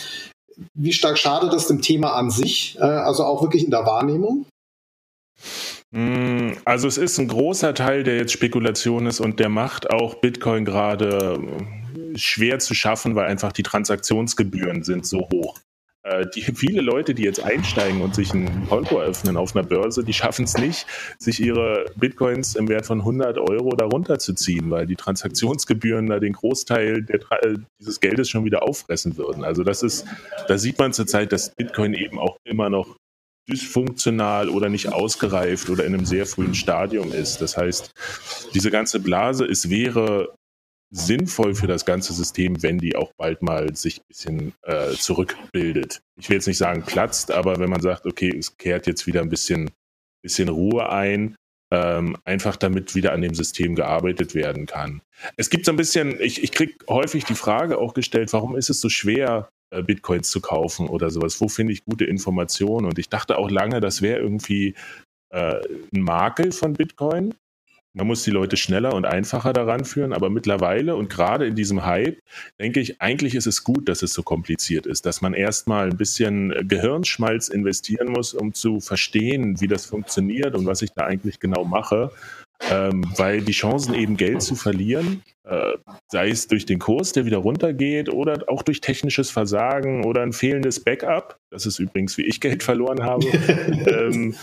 [0.74, 2.76] Wie stark schadet es dem Thema an sich?
[2.78, 4.44] Äh, also auch wirklich in der Wahrnehmung?
[5.92, 10.16] Mm, also es ist ein großer Teil, der jetzt Spekulation ist und der macht auch
[10.16, 11.38] Bitcoin gerade
[12.14, 15.58] äh, schwer zu schaffen, weil einfach die Transaktionsgebühren sind so hoch.
[16.04, 20.02] Äh, die, viele Leute, die jetzt einsteigen und sich ein Konto eröffnen auf einer Börse,
[20.02, 20.86] die schaffen es nicht,
[21.18, 26.18] sich ihre Bitcoins im Wert von 100 Euro darunter zu ziehen, weil die Transaktionsgebühren da
[26.18, 29.44] den Großteil der, äh, dieses Geldes schon wieder auffressen würden.
[29.44, 30.06] Also das ist,
[30.48, 32.96] da sieht man zurzeit, dass Bitcoin eben auch immer noch
[33.48, 37.40] dysfunktional oder nicht ausgereift oder in einem sehr frühen Stadium ist.
[37.40, 37.90] Das heißt,
[38.54, 40.34] diese ganze Blase, es wäre
[40.92, 46.02] sinnvoll für das ganze System, wenn die auch bald mal sich ein bisschen äh, zurückbildet.
[46.16, 49.22] Ich will jetzt nicht sagen platzt, aber wenn man sagt, okay, es kehrt jetzt wieder
[49.22, 49.70] ein bisschen,
[50.22, 51.34] bisschen Ruhe ein,
[51.72, 55.00] ähm, einfach damit wieder an dem System gearbeitet werden kann.
[55.38, 58.68] Es gibt so ein bisschen, ich, ich kriege häufig die Frage auch gestellt, warum ist
[58.68, 59.48] es so schwer,
[59.80, 61.40] Bitcoins zu kaufen oder sowas?
[61.40, 62.86] Wo finde ich gute Informationen?
[62.86, 64.74] Und ich dachte auch lange, das wäre irgendwie
[65.30, 65.60] äh,
[65.94, 67.34] ein Makel von Bitcoin.
[67.94, 71.84] Man muss die Leute schneller und einfacher daran führen, aber mittlerweile und gerade in diesem
[71.84, 72.18] Hype
[72.58, 75.98] denke ich, eigentlich ist es gut, dass es so kompliziert ist, dass man erstmal ein
[75.98, 81.38] bisschen Gehirnschmalz investieren muss, um zu verstehen, wie das funktioniert und was ich da eigentlich
[81.38, 82.10] genau mache
[82.70, 85.72] ähm, weil die Chancen eben Geld zu verlieren, äh,
[86.10, 90.32] sei es durch den Kurs, der wieder runtergeht oder auch durch technisches Versagen oder ein
[90.32, 93.26] fehlendes Backup, das ist übrigens, wie ich Geld verloren habe,
[93.86, 94.34] ähm,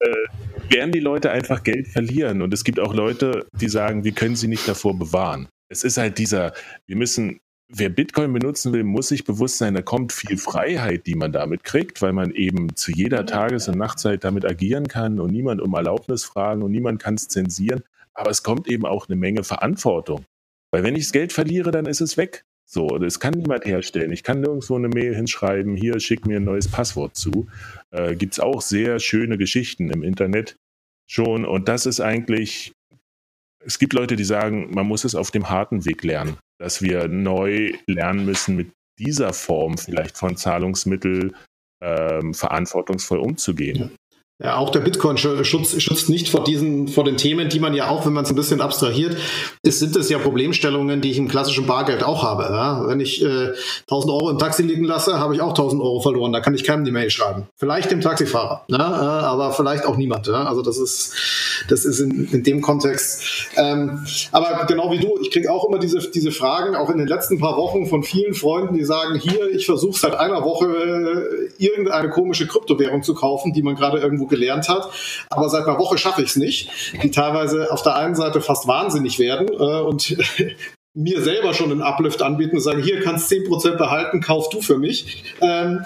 [0.00, 2.42] äh, werden die Leute einfach Geld verlieren.
[2.42, 5.48] Und es gibt auch Leute, die sagen, wir können sie nicht davor bewahren.
[5.68, 6.52] Es ist halt dieser,
[6.86, 7.40] wir müssen
[7.74, 11.64] wer Bitcoin benutzen will, muss sich bewusst sein, da kommt viel Freiheit, die man damit
[11.64, 15.74] kriegt, weil man eben zu jeder Tages- und Nachtzeit damit agieren kann und niemand um
[15.74, 17.82] Erlaubnis fragen und niemand kann es zensieren.
[18.14, 20.24] Aber es kommt eben auch eine Menge Verantwortung.
[20.70, 22.44] Weil wenn ich das Geld verliere, dann ist es weg.
[22.64, 24.12] So, das kann niemand herstellen.
[24.12, 27.46] Ich kann nirgendwo eine Mail hinschreiben, hier schick mir ein neues Passwort zu.
[27.90, 30.56] Äh, Gibt es auch sehr schöne Geschichten im Internet
[31.06, 31.44] schon.
[31.44, 32.72] Und das ist eigentlich
[33.64, 37.08] es gibt Leute, die sagen, man muss es auf dem harten Weg lernen, dass wir
[37.08, 41.34] neu lernen müssen, mit dieser Form vielleicht von Zahlungsmittel
[41.82, 43.96] ähm, verantwortungsvoll umzugehen.
[44.42, 44.56] Ja.
[44.56, 48.12] Auch der Bitcoin-Schutz schützt nicht vor diesen, vor den Themen, die man ja auch, wenn
[48.12, 49.16] man es ein bisschen abstrahiert,
[49.62, 52.44] ist, sind es ja Problemstellungen, die ich im klassischen Bargeld auch habe.
[52.44, 52.88] Ja?
[52.88, 56.32] Wenn ich äh, 1000 Euro im Taxi liegen lasse, habe ich auch 1000 Euro verloren.
[56.32, 57.46] Da kann ich keinem die Mail schreiben.
[57.56, 58.78] Vielleicht dem Taxifahrer, ja?
[58.78, 60.26] äh, aber vielleicht auch niemand.
[60.26, 60.44] Ja?
[60.44, 61.14] Also das ist,
[61.68, 63.22] das ist in, in dem Kontext.
[63.56, 67.06] Ähm, aber genau wie du, ich kriege auch immer diese, diese Fragen, auch in den
[67.06, 71.62] letzten paar Wochen von vielen Freunden, die sagen, hier, ich versuche seit einer Woche äh,
[71.64, 74.90] irgendeine komische Kryptowährung zu kaufen, die man gerade irgendwo gelernt hat.
[75.30, 76.70] Aber seit einer Woche schaffe ich es nicht.
[77.02, 80.16] Die teilweise auf der einen Seite fast wahnsinnig werden äh, und
[80.94, 84.76] mir selber schon einen Uplift anbieten und sagen, hier kannst 10% behalten, kauf du für
[84.76, 85.24] mich.
[85.40, 85.84] Ähm,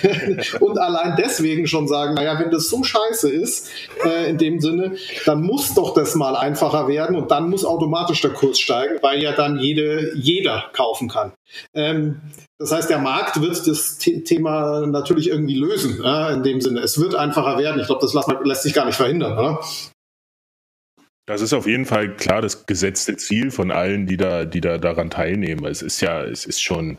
[0.60, 3.70] und allein deswegen schon sagen, naja, wenn das so scheiße ist,
[4.04, 8.20] äh, in dem Sinne, dann muss doch das mal einfacher werden und dann muss automatisch
[8.20, 11.32] der Kurs steigen, weil ja dann jede, jeder kaufen kann.
[11.74, 12.20] Ähm,
[12.58, 16.80] das heißt, der Markt wird das Thema natürlich irgendwie lösen, äh, in dem Sinne.
[16.80, 17.80] Es wird einfacher werden.
[17.80, 19.32] Ich glaube, das lässt, lässt, sich gar nicht verhindern.
[19.32, 19.60] Oder?
[21.26, 24.78] Das ist auf jeden Fall klar das gesetzte Ziel von allen, die da, die da
[24.78, 25.64] daran teilnehmen.
[25.66, 26.98] Es ist ja, es ist schon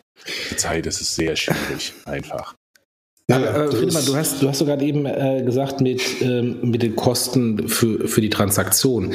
[0.49, 2.55] die Zeit, es ist sehr schwierig, einfach.
[3.29, 6.95] Ja, äh, Friedemann, du hast, du hast sogar eben äh, gesagt, mit, ähm, mit den
[6.95, 9.13] Kosten für, für die Transaktion.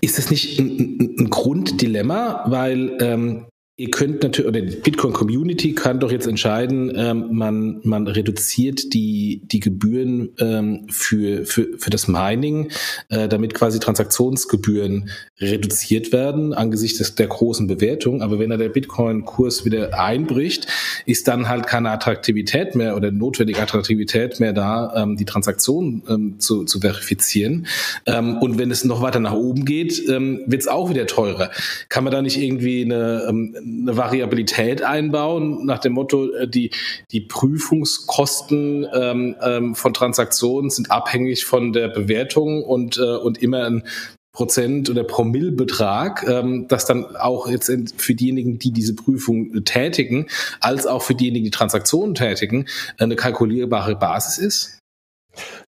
[0.00, 2.44] Ist das nicht ein, ein Grunddilemma?
[2.46, 3.46] Weil ähm,
[3.80, 9.40] Ihr könnt natürlich, oder die Bitcoin-Community kann doch jetzt entscheiden, ähm, man, man reduziert die,
[9.44, 12.70] die Gebühren ähm, für, für, für das Mining,
[13.08, 15.08] äh, damit quasi Transaktionsgebühren
[15.40, 18.20] reduziert werden angesichts der großen Bewertung.
[18.20, 20.66] Aber wenn da der Bitcoin-Kurs wieder einbricht,
[21.06, 26.38] ist dann halt keine Attraktivität mehr oder notwendige Attraktivität mehr da, ähm, die Transaktion ähm,
[26.38, 27.66] zu, zu verifizieren.
[28.04, 31.50] Ähm, und wenn es noch weiter nach oben geht, ähm, wird es auch wieder teurer.
[31.88, 36.70] Kann man da nicht irgendwie eine ähm, eine Variabilität einbauen, nach dem Motto, äh, die,
[37.12, 43.64] die Prüfungskosten ähm, ähm, von Transaktionen sind abhängig von der Bewertung und, äh, und immer
[43.64, 43.84] ein
[44.32, 50.28] Prozent oder Promillbetrag, ähm, das dann auch jetzt für diejenigen, die diese Prüfung tätigen,
[50.60, 52.66] als auch für diejenigen, die Transaktionen tätigen,
[52.98, 54.79] eine kalkulierbare Basis ist?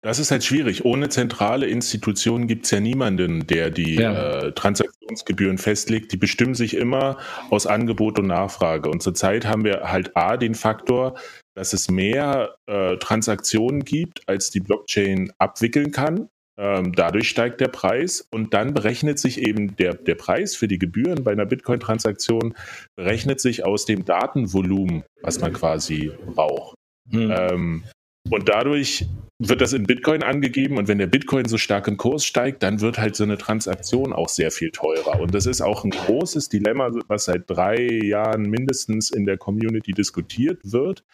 [0.02, 0.86] Das ist halt schwierig.
[0.86, 4.39] Ohne zentrale Institutionen gibt es ja niemanden, der die ja.
[4.39, 6.12] äh, Transaktionsgebühren festlegt.
[6.12, 7.17] Die bestimmen sich immer
[7.50, 8.89] aus Angebot und Nachfrage.
[8.89, 11.19] Und zurzeit haben wir halt A den Faktor,
[11.56, 16.30] dass es mehr äh, Transaktionen gibt, als die Blockchain abwickeln kann.
[16.58, 20.78] Ähm, dadurch steigt der Preis und dann berechnet sich eben der, der Preis für die
[20.78, 22.54] Gebühren bei einer Bitcoin-Transaktion,
[22.98, 26.76] berechnet sich aus dem Datenvolumen, was man quasi braucht.
[27.12, 27.32] Hm.
[27.32, 27.84] Ähm,
[28.30, 29.06] und dadurch
[29.41, 32.82] wird das in Bitcoin angegeben und wenn der Bitcoin so stark im Kurs steigt, dann
[32.82, 35.21] wird halt so eine Transaktion auch sehr viel teurer.
[35.21, 39.93] Und das ist auch ein großes Dilemma, was seit drei Jahren mindestens in der Community
[39.93, 41.06] diskutiert wird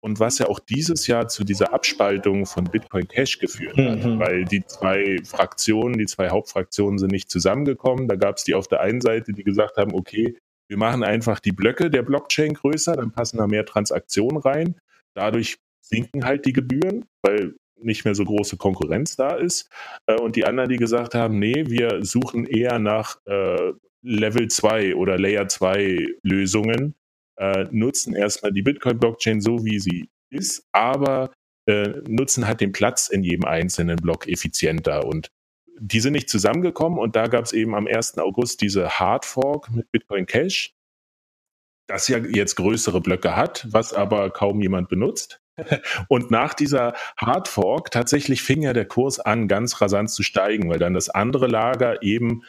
[0.00, 4.18] und was ja auch dieses Jahr zu dieser Abspaltung von Bitcoin Cash geführt hat, mhm.
[4.18, 8.08] weil die zwei Fraktionen, die zwei Hauptfraktionen sind nicht zusammengekommen.
[8.08, 11.38] Da gab es die auf der einen Seite, die gesagt haben, okay, wir machen einfach
[11.38, 14.80] die Blöcke der Blockchain größer, dann passen da mehr Transaktionen rein.
[15.12, 19.68] Dadurch sinken halt die Gebühren, weil nicht mehr so große Konkurrenz da ist.
[20.06, 24.96] Äh, und die anderen, die gesagt haben, nee, wir suchen eher nach äh, Level 2
[24.96, 26.94] oder Layer 2 Lösungen,
[27.36, 31.30] äh, nutzen erstmal die Bitcoin-Blockchain so, wie sie ist, aber
[32.06, 35.06] nutzen halt den Platz in jedem einzelnen Block effizienter.
[35.06, 35.30] Und
[35.80, 38.18] die sind nicht zusammengekommen und da gab es eben am 1.
[38.18, 40.74] August diese Hard Fork mit Bitcoin Cash,
[41.86, 45.40] das ja jetzt größere Blöcke hat, was aber kaum jemand benutzt.
[46.08, 50.78] Und nach dieser Hardfork tatsächlich fing ja der Kurs an, ganz rasant zu steigen, weil
[50.78, 52.42] dann das andere Lager eben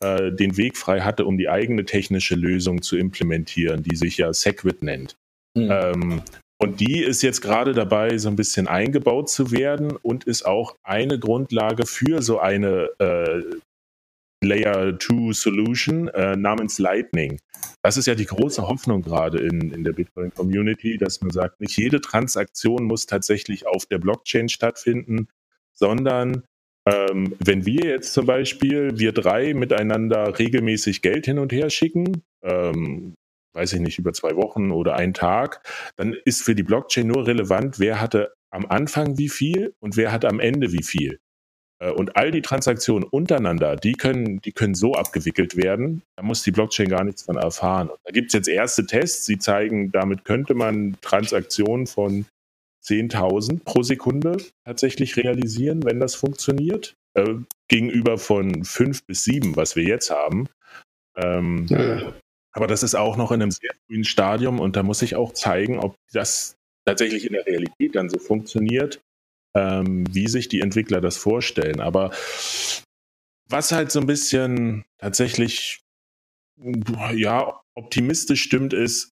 [0.00, 4.32] äh, den Weg frei hatte, um die eigene technische Lösung zu implementieren, die sich ja
[4.32, 5.16] Segwit nennt.
[5.54, 5.70] Mhm.
[5.70, 6.22] Ähm,
[6.62, 10.76] und die ist jetzt gerade dabei, so ein bisschen eingebaut zu werden und ist auch
[10.84, 13.42] eine Grundlage für so eine äh,
[14.42, 17.40] Layer 2 Solution äh, namens Lightning.
[17.82, 21.76] Das ist ja die große Hoffnung gerade in, in der Bitcoin-Community, dass man sagt, nicht
[21.76, 25.28] jede Transaktion muss tatsächlich auf der Blockchain stattfinden,
[25.72, 26.44] sondern
[26.86, 32.22] ähm, wenn wir jetzt zum Beispiel, wir drei miteinander regelmäßig Geld hin und her schicken,
[32.42, 33.14] ähm,
[33.54, 35.62] weiß ich nicht, über zwei Wochen oder einen Tag,
[35.96, 40.12] dann ist für die Blockchain nur relevant, wer hatte am Anfang wie viel und wer
[40.12, 41.20] hat am Ende wie viel.
[41.82, 46.42] Äh, und all die Transaktionen untereinander, die können, die können so abgewickelt werden, da muss
[46.42, 47.90] die Blockchain gar nichts von erfahren.
[47.90, 52.26] Und da gibt es jetzt erste Tests, die zeigen, damit könnte man Transaktionen von
[52.84, 56.94] 10.000 pro Sekunde tatsächlich realisieren, wenn das funktioniert.
[57.14, 57.34] äh,
[57.68, 60.48] gegenüber von fünf bis sieben, was wir jetzt haben.
[61.16, 62.12] Ähm, ja.
[62.52, 65.32] Aber das ist auch noch in einem sehr frühen Stadium und da muss ich auch
[65.32, 69.00] zeigen, ob das tatsächlich in der Realität dann so funktioniert,
[69.54, 71.80] ähm, wie sich die Entwickler das vorstellen.
[71.80, 72.10] Aber
[73.48, 75.80] was halt so ein bisschen tatsächlich
[77.14, 79.10] ja optimistisch stimmt, ist,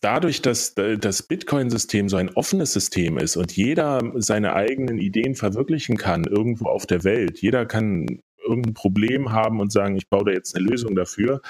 [0.00, 5.96] dadurch, dass das Bitcoin-System so ein offenes System ist und jeder seine eigenen Ideen verwirklichen
[5.96, 10.30] kann, irgendwo auf der Welt, jeder kann irgendein Problem haben und sagen, ich baue da
[10.30, 11.42] jetzt eine Lösung dafür,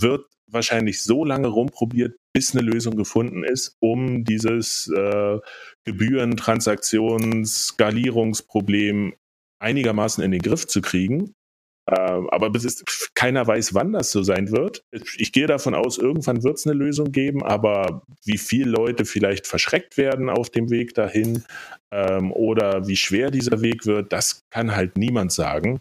[0.00, 5.38] wird wahrscheinlich so lange rumprobiert, bis eine Lösung gefunden ist, um dieses äh,
[5.84, 9.14] Gebühren-, Transaktions-, Skalierungsproblem
[9.58, 11.34] einigermaßen in den Griff zu kriegen.
[11.88, 14.82] Ähm, aber bis es, keiner weiß, wann das so sein wird.
[15.18, 19.46] Ich gehe davon aus, irgendwann wird es eine Lösung geben, aber wie viele Leute vielleicht
[19.46, 21.44] verschreckt werden auf dem Weg dahin
[21.92, 25.80] ähm, oder wie schwer dieser Weg wird, das kann halt niemand sagen.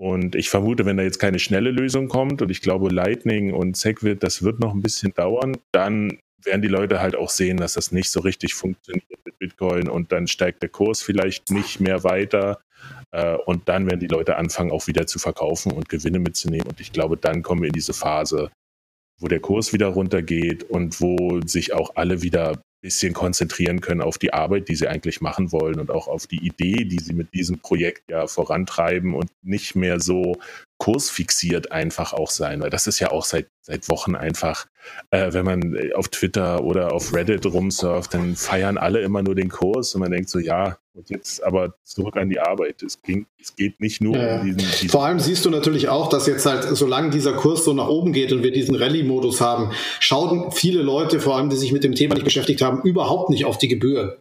[0.00, 3.76] Und ich vermute, wenn da jetzt keine schnelle Lösung kommt, und ich glaube, Lightning und
[3.76, 7.74] SegWit, das wird noch ein bisschen dauern, dann werden die Leute halt auch sehen, dass
[7.74, 12.02] das nicht so richtig funktioniert mit Bitcoin und dann steigt der Kurs vielleicht nicht mehr
[12.02, 12.62] weiter.
[13.10, 16.66] Äh, und dann werden die Leute anfangen, auch wieder zu verkaufen und Gewinne mitzunehmen.
[16.66, 18.50] Und ich glaube, dann kommen wir in diese Phase,
[19.18, 24.18] wo der Kurs wieder runtergeht und wo sich auch alle wieder bisschen konzentrieren können auf
[24.18, 27.34] die Arbeit, die sie eigentlich machen wollen und auch auf die Idee, die sie mit
[27.34, 30.38] diesem Projekt ja vorantreiben und nicht mehr so
[30.78, 34.66] kursfixiert einfach auch sein, weil das ist ja auch seit, seit Wochen einfach,
[35.10, 39.34] äh, wenn man äh, auf Twitter oder auf Reddit rumsurft, dann feiern alle immer nur
[39.34, 42.82] den Kurs und man denkt so, ja, und jetzt aber zurück an die Arbeit.
[42.82, 44.40] Es, ging, es geht nicht nur ja.
[44.40, 47.64] um diesen, diesen, Vor allem siehst du natürlich auch, dass jetzt halt, solange dieser Kurs
[47.64, 51.56] so nach oben geht und wir diesen Rallye-Modus haben, schauen viele Leute, vor allem die
[51.56, 54.12] sich mit dem Thema nicht beschäftigt haben, überhaupt nicht auf die Gebühren.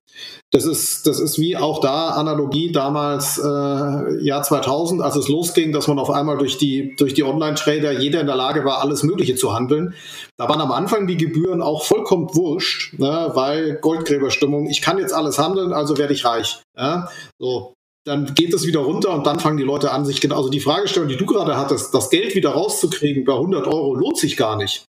[0.52, 5.72] Das ist, das ist wie auch da Analogie damals äh, Jahr 2000, als es losging,
[5.72, 9.04] dass man auf einmal durch die, durch die Online-Trader jeder in der Lage war, alles
[9.04, 9.94] Mögliche zu handeln.
[10.38, 15.14] Da waren am Anfang die Gebühren auch vollkommen wurscht, ne, weil Goldgräberstimmung, ich kann jetzt
[15.14, 16.64] alles handeln, also werde ich reich.
[16.76, 17.10] Ja?
[17.38, 20.50] So, dann geht es wieder runter und dann fangen die Leute an, sich genau, also
[20.50, 24.36] die Fragestellung, die du gerade hattest, das Geld wieder rauszukriegen bei 100 Euro lohnt sich
[24.36, 24.86] gar nicht.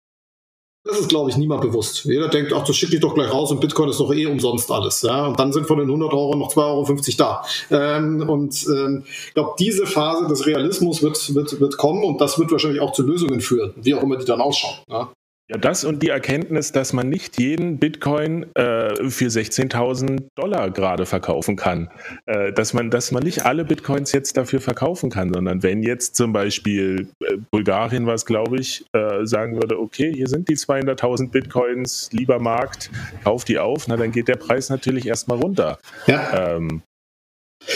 [0.89, 2.07] Das ist, glaube ich, niemand bewusst.
[2.07, 4.71] Jeder denkt, ach, das schicke ich doch gleich raus und Bitcoin ist doch eh umsonst
[4.71, 5.03] alles.
[5.03, 5.27] Ja?
[5.27, 6.87] Und dann sind von den 100 Euro noch 2,50 Euro
[7.19, 7.43] da.
[7.71, 12.39] Ähm, und ähm, ich glaube, diese Phase des Realismus wird, wird, wird kommen und das
[12.39, 14.77] wird wahrscheinlich auch zu Lösungen führen, wie auch immer die dann ausschauen.
[14.89, 15.13] Ja?
[15.51, 21.07] Ja, das und die Erkenntnis, dass man nicht jeden Bitcoin äh, für 16.000 Dollar gerade
[21.07, 21.89] verkaufen kann.
[22.27, 26.17] Äh, dass, man, dass man nicht alle Bitcoins jetzt dafür verkaufen kann, sondern wenn jetzt
[26.17, 31.31] zum Beispiel äh, Bulgarien was, glaube ich, äh, sagen würde, okay, hier sind die 200.000
[31.31, 32.91] Bitcoins, lieber Markt,
[33.25, 35.79] kauf die auf, na dann geht der Preis natürlich erstmal runter.
[36.07, 36.57] Ja.
[36.57, 36.83] Ähm,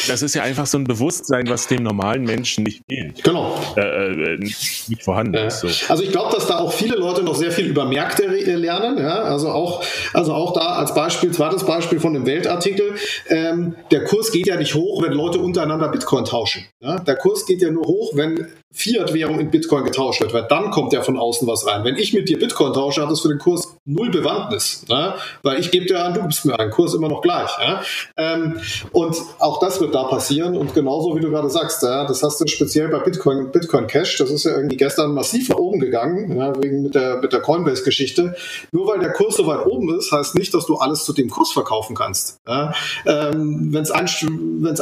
[0.08, 3.22] das ist ja einfach so ein Bewusstsein, was dem normalen Menschen nicht fehlt.
[3.24, 3.58] Genau.
[3.76, 5.60] Äh, äh, nicht vorhanden ist.
[5.60, 5.68] So.
[5.88, 8.98] Also ich glaube, dass da auch viele Leute noch sehr viel über Märkte äh, lernen.
[8.98, 9.22] Ja?
[9.22, 12.94] Also, auch, also auch da als Beispiel, zweites Beispiel von dem Weltartikel.
[13.28, 16.64] Ähm, der Kurs geht ja nicht hoch, wenn Leute untereinander Bitcoin tauschen.
[16.80, 16.98] Ja?
[16.98, 20.92] Der Kurs geht ja nur hoch, wenn Fiat-Währung in Bitcoin getauscht wird, weil dann kommt
[20.92, 21.84] ja von außen was rein.
[21.84, 25.14] Wenn ich mit dir Bitcoin tausche, hat das für den Kurs null Bewandtnis, ne?
[25.42, 27.50] weil ich gebe dir an, du bist mir ein Kurs immer noch gleich.
[27.60, 27.82] Ja?
[28.16, 28.60] Ähm,
[28.92, 32.40] und auch das wird da passieren und genauso wie du gerade sagst, ja, das hast
[32.40, 36.36] du speziell bei Bitcoin, Bitcoin Cash, das ist ja irgendwie gestern massiv nach oben gegangen,
[36.36, 38.36] ja, wegen mit der, mit der Coinbase-Geschichte.
[38.70, 41.28] Nur weil der Kurs so weit oben ist, heißt nicht, dass du alles zu dem
[41.28, 42.38] Kurs verkaufen kannst.
[42.46, 42.72] Ja?
[43.04, 44.08] Ähm, Wenn es ein,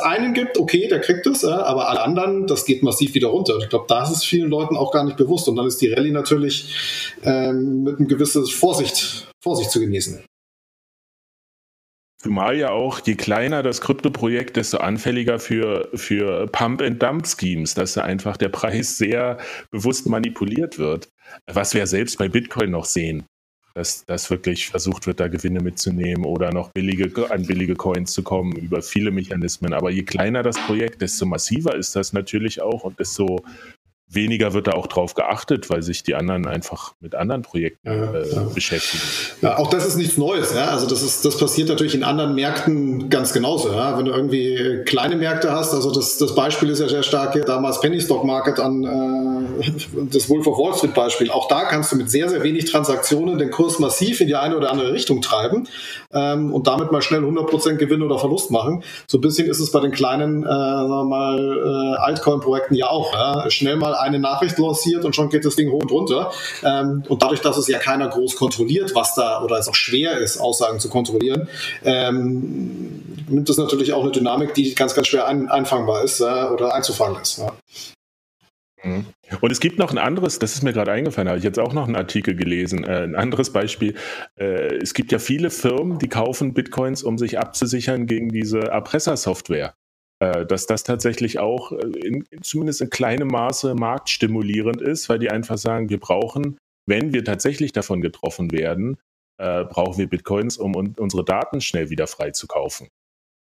[0.02, 3.56] einen gibt, okay, der kriegt es, aber alle anderen, das geht massiv wieder runter.
[3.58, 5.92] Ich glaube, da ist es vielen Leuten auch gar nicht bewusst und dann ist die
[5.92, 6.74] Rallye natürlich
[7.22, 10.24] ähm, mit einem gewissen Vorsicht, Vorsicht zu genießen.
[12.22, 18.36] Zumal ja auch, je kleiner das Kryptoprojekt, desto anfälliger für, für Pump-and-Dump-Schemes, dass da einfach
[18.36, 19.38] der Preis sehr
[19.70, 21.08] bewusst manipuliert wird.
[21.46, 23.24] Was wir selbst bei Bitcoin noch sehen,
[23.74, 28.22] dass, dass wirklich versucht wird, da Gewinne mitzunehmen oder noch billige, an billige Coins zu
[28.22, 29.72] kommen über viele Mechanismen.
[29.72, 33.42] Aber je kleiner das Projekt, desto massiver ist das natürlich auch und desto
[34.12, 38.28] weniger wird da auch drauf geachtet, weil sich die anderen einfach mit anderen Projekten äh,
[38.28, 38.42] ja.
[38.54, 39.02] beschäftigen.
[39.40, 40.52] Ja, auch das ist nichts Neues.
[40.52, 40.68] Ja?
[40.68, 43.70] Also das, ist, das passiert natürlich in anderen Märkten ganz genauso.
[43.70, 47.44] Wenn du irgendwie kleine Märkte hast, also das, das Beispiel ist ja sehr stark hier
[47.44, 48.82] damals Penny Stock Market an,
[50.10, 51.30] das Wolf of Wall Street Beispiel.
[51.30, 54.56] Auch da kannst du mit sehr, sehr wenig Transaktionen den Kurs massiv in die eine
[54.56, 55.68] oder andere Richtung treiben
[56.12, 58.82] ähm, und damit mal schnell 100% Gewinn oder Verlust machen.
[59.06, 63.14] So ein bisschen ist es bei den kleinen, äh, äh, Altcoin-Projekten ja auch.
[63.14, 63.50] Ja?
[63.50, 66.32] Schnell mal eine Nachricht lanciert und schon geht das Ding hoch und runter.
[66.64, 70.18] Ähm, und dadurch, dass es ja keiner groß kontrolliert, was da oder es auch schwer
[70.18, 71.48] ist, Aussagen zu kontrollieren,
[71.84, 76.24] ähm, nimmt das natürlich auch eine Dynamik, die ganz, ganz schwer ein, einfangbar ist äh,
[76.24, 77.38] oder einzufangen ist.
[77.38, 77.52] Ja.
[78.82, 79.06] Mhm.
[79.40, 81.72] Und es gibt noch ein anderes, das ist mir gerade eingefallen, habe ich jetzt auch
[81.72, 83.94] noch einen Artikel gelesen, äh, ein anderes Beispiel.
[84.36, 89.74] Äh, es gibt ja viele Firmen, die kaufen Bitcoins, um sich abzusichern gegen diese Erpressersoftware.
[90.22, 95.30] Äh, dass das tatsächlich auch äh, in, zumindest in kleinem Maße marktstimulierend ist, weil die
[95.30, 98.98] einfach sagen, wir brauchen, wenn wir tatsächlich davon getroffen werden,
[99.38, 102.88] äh, brauchen wir Bitcoins, um un unsere Daten schnell wieder frei zu kaufen.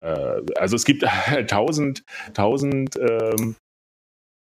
[0.04, 1.04] Äh, also es gibt
[1.48, 3.56] tausend, tausend ähm,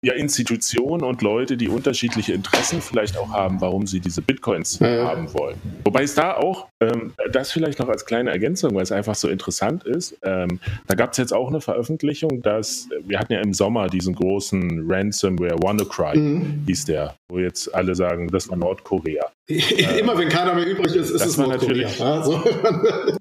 [0.04, 5.06] ja, Institutionen und Leute, die unterschiedliche Interessen vielleicht auch haben, warum sie diese Bitcoins ja.
[5.06, 5.56] haben wollen.
[5.84, 9.28] Wobei es da auch, ähm, das vielleicht noch als kleine Ergänzung, weil es einfach so
[9.28, 13.54] interessant ist, ähm, da gab es jetzt auch eine Veröffentlichung, dass wir hatten ja im
[13.54, 16.64] Sommer diesen großen Ransomware WannaCry, mhm.
[16.66, 19.30] hieß der, wo jetzt alle sagen, das war Nordkorea.
[19.46, 21.88] Immer wenn keiner mehr übrig ist, ist es Nordkorea.
[21.88, 22.42] Natürlich, also.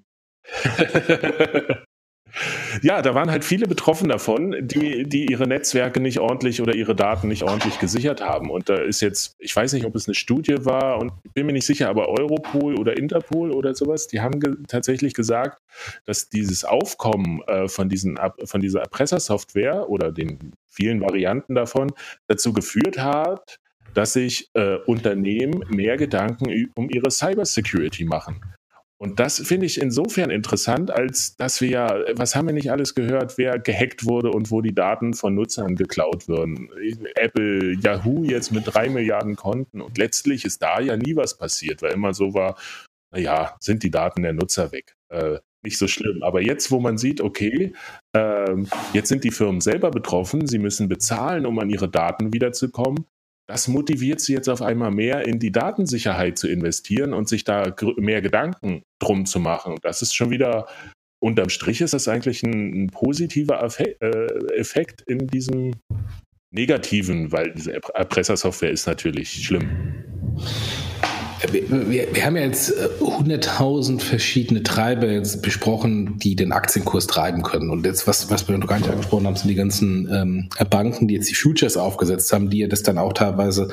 [2.82, 6.95] Ja, da waren halt viele betroffen davon, die, die ihre Netzwerke nicht ordentlich oder ihre
[6.95, 8.49] Daten nicht ordentlich gesichert haben.
[8.49, 11.53] Und da ist jetzt, ich weiß nicht, ob es eine Studie war und bin mir
[11.53, 15.61] nicht sicher, aber Europol oder Interpol oder sowas, die haben ge tatsächlich gesagt,
[16.05, 21.91] dass dieses Aufkommen äh, von, diesen, von dieser Erpressersoftware oder den vielen Varianten davon
[22.28, 23.57] dazu geführt hat,
[23.93, 28.41] dass sich äh, Unternehmen mehr Gedanken um ihre Cybersecurity machen.
[29.01, 32.93] Und das finde ich insofern interessant, als dass wir ja, was haben wir nicht alles
[32.93, 36.69] gehört, wer gehackt wurde und wo die Daten von Nutzern geklaut würden.
[37.15, 41.81] Apple, Yahoo jetzt mit drei Milliarden Konten und letztlich ist da ja nie was passiert,
[41.81, 42.59] weil immer so war,
[43.11, 44.95] naja, sind die Daten der Nutzer weg.
[45.09, 46.21] Äh, nicht so schlimm.
[46.21, 47.73] Aber jetzt, wo man sieht, okay,
[48.15, 48.55] äh,
[48.93, 53.05] jetzt sind die Firmen selber betroffen, sie müssen bezahlen, um an ihre Daten wiederzukommen,
[53.51, 57.75] das motiviert sie jetzt auf einmal mehr in die Datensicherheit zu investieren und sich da
[57.97, 59.75] mehr Gedanken drum zu machen.
[59.81, 60.67] Das ist schon wieder,
[61.19, 65.73] unterm Strich ist das eigentlich ein, ein positiver äh, Effekt in diesem
[66.51, 69.69] negativen, weil diese Erpressersoftware ist natürlich schlimm.
[71.49, 77.07] Wir, wir, wir, haben ja jetzt 100.000 äh, verschiedene Treiber jetzt besprochen, die den Aktienkurs
[77.07, 77.69] treiben können.
[77.69, 81.07] Und jetzt, was, was wir noch gar nicht angesprochen haben, sind die ganzen ähm, Banken,
[81.07, 83.69] die jetzt die Futures aufgesetzt haben, die ja das dann auch teilweise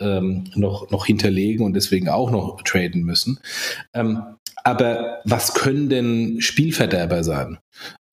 [0.00, 3.38] ähm, noch, noch hinterlegen und deswegen auch noch traden müssen.
[3.94, 4.22] Ähm,
[4.64, 7.58] aber was können denn Spielverderber sein?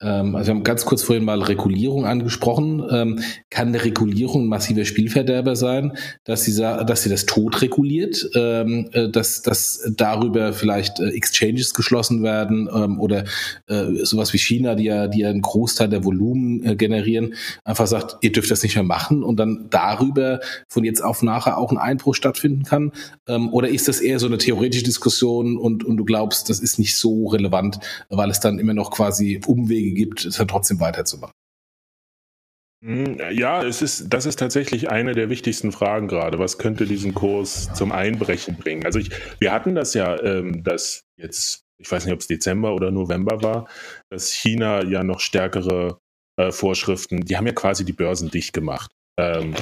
[0.02, 2.82] Ähm, also wir haben ganz kurz vorhin mal Regulierung angesprochen.
[2.90, 8.28] Ähm, kann eine Regulierung ein massiver Spielverderber sein, dass sie, dass sie das tot reguliert,
[8.34, 13.24] ähm, äh, dass, dass darüber vielleicht äh, Exchanges geschlossen werden oder
[13.66, 18.16] äh, sowas wie China, die ja, die ja einen Großteil der Volumen generieren, einfach sagt,
[18.22, 21.78] ihr dürft das nicht mehr machen und dann darüber von jetzt auf nachher auch ein
[21.78, 22.92] Einbruch stattfinden kann?
[23.52, 26.96] oder ist das eher so eine theoretische Diskussion und, und du glaubst, das ist nicht
[26.96, 31.34] so relevant, weil es dann immer noch quasi Umwege Wege gibt, es dann trotzdem weiterzumachen.
[32.82, 36.38] Hm, ja, es ist, das ist tatsächlich eine der wichtigsten Fragen gerade.
[36.38, 38.86] Was könnte diesen Kurs zum Einbrechen bringen?
[38.86, 42.74] Also ich, wir hatten das ja, ähm, dass jetzt, ich weiß nicht, ob es Dezember
[42.74, 43.68] oder November war,
[44.08, 45.98] dass China ja noch stärkere
[46.38, 48.90] äh, Vorschriften, die haben ja quasi die Börsen dicht gemacht.
[49.18, 49.54] Ähm,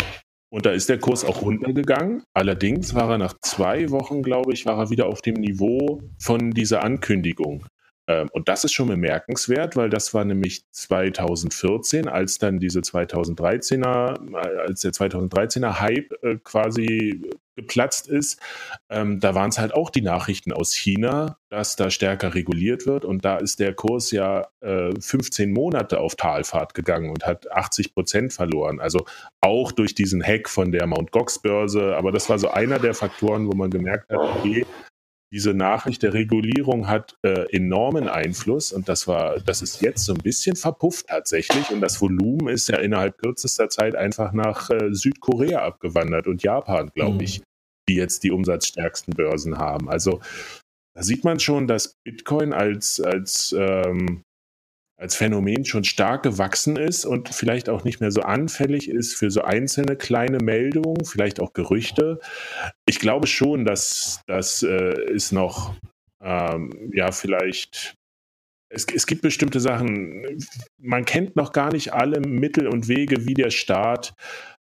[0.51, 2.23] und da ist der Kurs auch runtergegangen.
[2.33, 6.53] Allerdings war er nach zwei Wochen, glaube ich, war er wieder auf dem Niveau von
[6.53, 7.67] dieser Ankündigung.
[8.09, 14.33] Ähm, und das ist schon bemerkenswert, weil das war nämlich 2014, als dann diese 2013er,
[14.33, 17.23] äh, als der 2013er Hype äh, quasi
[17.55, 18.41] geplatzt ist,
[18.89, 23.05] ähm, da waren es halt auch die Nachrichten aus China, dass da stärker reguliert wird.
[23.05, 27.95] Und da ist der Kurs ja äh, 15 Monate auf Talfahrt gegangen und hat 80
[27.95, 28.81] Prozent verloren.
[28.81, 29.05] Also
[29.41, 31.11] auch durch diesen Hack von der Mt.
[31.11, 31.97] Gox Börse.
[31.97, 34.65] Aber das war so einer der Faktoren, wo man gemerkt hat, okay,
[35.33, 40.15] diese Nachricht der Regulierung hat äh, enormen Einfluss und das war, das ist jetzt so
[40.15, 44.93] ein bisschen verpufft tatsächlich und das Volumen ist ja innerhalb kürzester Zeit einfach nach äh,
[44.93, 47.21] Südkorea abgewandert und Japan, glaube mhm.
[47.21, 47.43] ich,
[47.89, 49.91] die jetzt die umsatzstärksten Börsen haben.
[49.91, 50.21] Also
[50.95, 54.23] da sieht man schon, dass Bitcoin als, als ähm,
[54.99, 59.31] als Phänomen schon stark gewachsen ist und vielleicht auch nicht mehr so anfällig ist für
[59.31, 62.19] so einzelne kleine Meldungen, vielleicht auch Gerüchte.
[62.85, 65.77] Ich glaube schon, dass das äh, ist noch,
[66.21, 67.95] ähm, ja, vielleicht
[68.71, 70.25] es, es, gibt bestimmte Sachen,
[70.79, 74.15] man kennt noch gar nicht alle Mittel und Wege, wie der Staat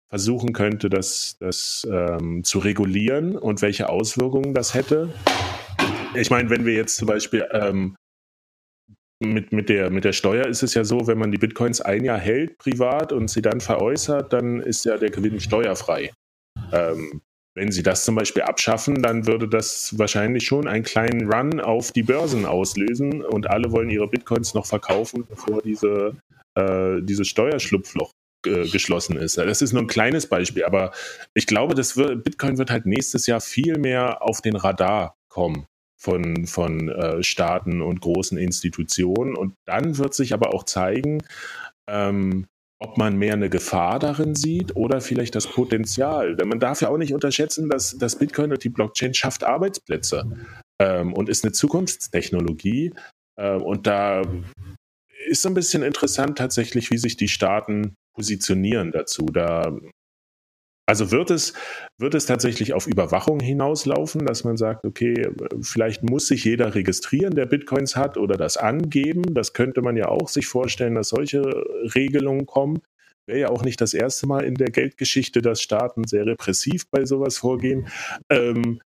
[0.08, 5.12] versuchen könnte, das, das ähm, zu regulieren und welche Auswirkungen das hätte.
[6.14, 7.96] Ich meine, wenn wir jetzt zum Beispiel ähm,
[9.20, 12.04] mit, mit, der, mit der Steuer ist es ja so, wenn man die Bitcoins ein
[12.04, 16.12] Jahr hält privat und sie dann veräußert, dann ist ja der Gewinn steuerfrei.
[16.72, 17.20] Ähm,
[17.54, 21.90] wenn sie das zum Beispiel abschaffen, dann würde das wahrscheinlich schon einen kleinen Run auf
[21.90, 26.14] die Börsen auslösen und alle wollen ihre Bitcoins noch verkaufen, bevor diese,
[26.54, 28.12] äh, dieses Steuerschlupfloch
[28.46, 29.38] äh, geschlossen ist.
[29.38, 30.92] Das ist nur ein kleines Beispiel, aber
[31.34, 35.66] ich glaube, das wird, Bitcoin wird halt nächstes Jahr viel mehr auf den Radar kommen
[35.98, 39.36] von, von äh, Staaten und großen Institutionen.
[39.36, 41.22] Und dann wird sich aber auch zeigen,
[41.88, 42.46] ähm,
[42.80, 46.36] ob man mehr eine Gefahr darin sieht oder vielleicht das Potenzial.
[46.36, 50.30] Denn man darf ja auch nicht unterschätzen, dass das Bitcoin und die Blockchain schafft Arbeitsplätze
[50.80, 52.94] ähm, und ist eine Zukunftstechnologie.
[53.36, 54.22] Äh, und da
[55.26, 59.26] ist so ein bisschen interessant tatsächlich, wie sich die Staaten positionieren dazu.
[59.26, 59.76] Da
[60.88, 61.52] also wird es,
[61.98, 65.28] wird es tatsächlich auf Überwachung hinauslaufen, dass man sagt, okay,
[65.60, 69.34] vielleicht muss sich jeder registrieren, der Bitcoins hat oder das angeben.
[69.34, 71.42] Das könnte man ja auch sich vorstellen, dass solche
[71.94, 72.78] Regelungen kommen.
[73.26, 77.04] Wäre ja auch nicht das erste Mal in der Geldgeschichte, dass Staaten sehr repressiv bei
[77.04, 77.88] sowas vorgehen.
[78.30, 78.80] Ähm,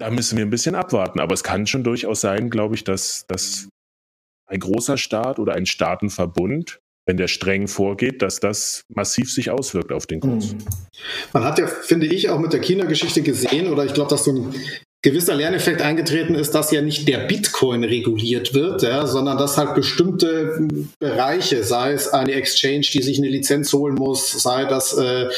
[0.00, 1.20] da müssen wir ein bisschen abwarten.
[1.20, 3.68] Aber es kann schon durchaus sein, glaube ich, dass, dass
[4.48, 9.92] ein großer Staat oder ein Staatenverbund wenn der streng vorgeht, dass das massiv sich auswirkt
[9.92, 10.50] auf den Kurs.
[10.50, 10.58] Hm.
[11.32, 14.32] Man hat ja, finde ich, auch mit der China-Geschichte gesehen, oder ich glaube, dass so
[14.32, 14.54] ein
[15.00, 19.76] gewisser Lerneffekt eingetreten ist, dass ja nicht der Bitcoin reguliert wird, ja, sondern dass halt
[19.76, 20.66] bestimmte
[20.98, 25.28] Bereiche, sei es eine Exchange, die sich eine Lizenz holen muss, sei das äh,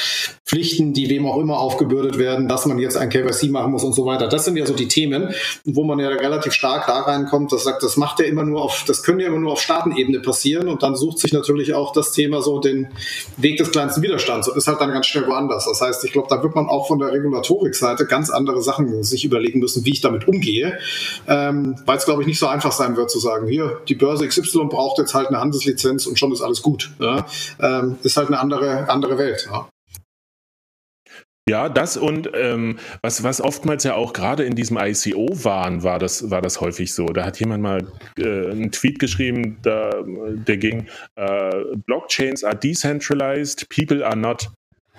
[0.46, 3.94] Pflichten, die wem auch immer aufgebürdet werden, dass man jetzt ein KYC machen muss und
[3.94, 4.28] so weiter.
[4.28, 5.34] Das sind ja so die Themen,
[5.64, 8.84] wo man ja relativ stark da reinkommt, das sagt, das macht ja immer nur auf,
[8.86, 12.12] das können ja immer nur auf Staatenebene passieren und dann sucht sich natürlich auch das
[12.12, 12.88] Thema so den
[13.36, 15.66] Weg des kleinsten Widerstands und ist halt dann ganz schnell woanders.
[15.66, 19.26] Das heißt, ich glaube, da wird man auch von der Regulatorik-Seite ganz andere Sachen sich
[19.26, 20.78] überlegen überlegen müssen, wie ich damit umgehe,
[21.26, 24.26] ähm, weil es, glaube ich, nicht so einfach sein wird zu sagen, hier, die Börse
[24.26, 26.90] XY braucht jetzt halt eine Handelslizenz und schon ist alles gut.
[26.98, 27.26] Ja?
[27.60, 29.48] Ähm, ist halt eine andere, andere Welt.
[29.50, 29.68] Ja?
[31.48, 36.30] Ja, das und ähm, was, was oftmals ja auch gerade in diesem ICO-Wahn war das,
[36.30, 37.06] war das häufig so.
[37.06, 37.88] Da hat jemand mal
[38.18, 40.86] äh, einen Tweet geschrieben, da, der ging,
[41.16, 41.50] äh,
[41.86, 44.48] Blockchains are decentralized, people are not.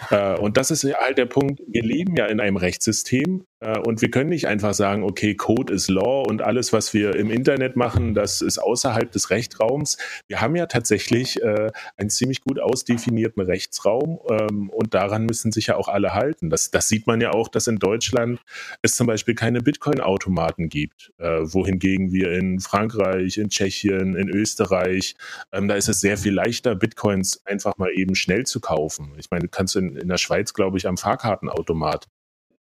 [0.09, 4.09] Äh, und das ist halt der Punkt, wir leben ja in einem Rechtssystem und wir
[4.09, 8.13] können nicht einfach sagen, okay, Code ist Law und alles, was wir im Internet machen,
[8.13, 9.97] das ist außerhalb des Rechtsraums.
[10.27, 15.67] Wir haben ja tatsächlich äh, einen ziemlich gut ausdefinierten Rechtsraum ähm, und daran müssen sich
[15.67, 16.49] ja auch alle halten.
[16.49, 18.39] Das, das sieht man ja auch, dass in Deutschland
[18.81, 25.15] es zum Beispiel keine Bitcoin-Automaten gibt, wohingegen wir in Frankreich, in Tschechien, in Österreich,
[25.51, 29.13] ähm, da ist es sehr viel leichter, Bitcoins einfach mal eben schnell zu kaufen.
[29.17, 32.07] Ich meine, du kannst in in, der Schweiz, glaube ich, am Fahrkartenautomat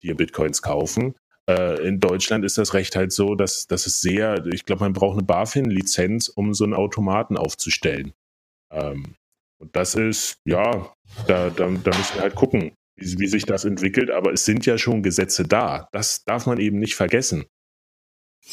[0.03, 1.15] dir Bitcoins kaufen.
[1.49, 4.93] Äh, in Deutschland ist das Recht halt so, dass, dass es sehr, ich glaube, man
[4.93, 8.13] braucht eine BaFin-Lizenz, um so einen Automaten aufzustellen.
[8.71, 9.15] Ähm,
[9.59, 10.91] und das ist, ja,
[11.27, 14.09] da, da, da müssen wir halt gucken, wie, wie sich das entwickelt.
[14.11, 15.87] Aber es sind ja schon Gesetze da.
[15.91, 17.45] Das darf man eben nicht vergessen.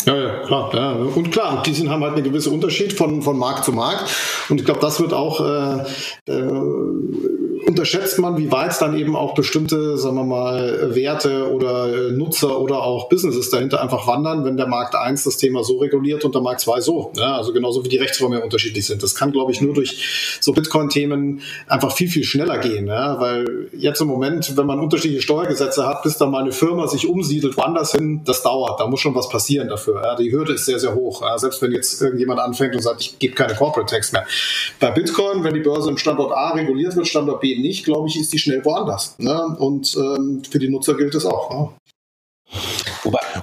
[0.05, 0.75] Ja, ja, klar.
[0.75, 0.93] Ja.
[0.93, 4.11] Und klar, die sind, haben halt einen gewissen Unterschied von, von Markt zu Markt.
[4.49, 5.85] Und ich glaube, das wird auch äh,
[6.31, 7.38] äh,
[7.69, 12.83] unterschätzt man, wie weit dann eben auch bestimmte, sagen wir mal, Werte oder Nutzer oder
[12.83, 16.41] auch Businesses dahinter einfach wandern, wenn der Markt 1 das Thema so reguliert und der
[16.41, 17.13] Markt 2 so.
[17.17, 19.03] Ja, also genauso wie die Rechtsräume unterschiedlich sind.
[19.03, 22.87] Das kann, glaube ich, nur durch so Bitcoin-Themen einfach viel, viel schneller gehen.
[22.87, 26.87] Ja, weil jetzt im Moment, wenn man unterschiedliche Steuergesetze hat, bis da mal eine Firma
[26.87, 28.81] sich umsiedelt, woanders hin, das dauert.
[28.81, 30.01] Da muss schon was passieren dafür.
[30.03, 31.21] Ja, die Hürde ist sehr, sehr hoch.
[31.21, 34.25] Ja, selbst wenn jetzt irgendjemand anfängt und sagt, ich gebe keine Corporate Tax mehr.
[34.81, 38.19] Bei Bitcoin, wenn die Börse im Standort A reguliert wird, Standort B nicht, glaube ich,
[38.19, 39.19] ist die schnell woanders.
[39.19, 39.57] Ne?
[39.59, 41.51] Und ähm, für die Nutzer gilt es auch.
[41.51, 41.71] Ne?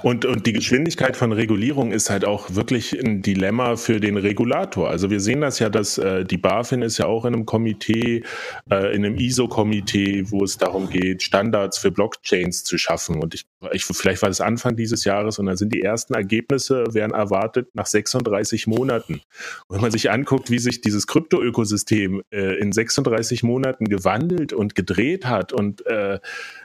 [0.02, 4.90] Und, und die Geschwindigkeit von Regulierung ist halt auch wirklich ein Dilemma für den Regulator.
[4.90, 8.22] Also wir sehen das ja, dass äh, die BaFin ist ja auch in einem Komitee,
[8.70, 13.22] äh, in einem ISO-Komitee, wo es darum geht, Standards für Blockchains zu schaffen.
[13.22, 16.84] Und ich, ich, vielleicht war das Anfang dieses Jahres und dann sind die ersten Ergebnisse,
[16.92, 19.14] werden erwartet nach 36 Monaten.
[19.14, 24.74] Und wenn man sich anguckt, wie sich dieses Krypto-Ökosystem äh, in 36 Monaten gewandelt und
[24.74, 26.18] gedreht hat und äh,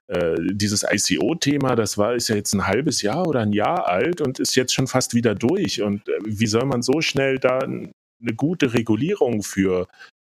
[0.07, 4.19] äh, dieses ICO-Thema, das war, ist ja jetzt ein halbes Jahr oder ein Jahr alt
[4.19, 5.81] und ist jetzt schon fast wieder durch.
[5.81, 9.87] Und äh, wie soll man so schnell da eine gute Regulierung für,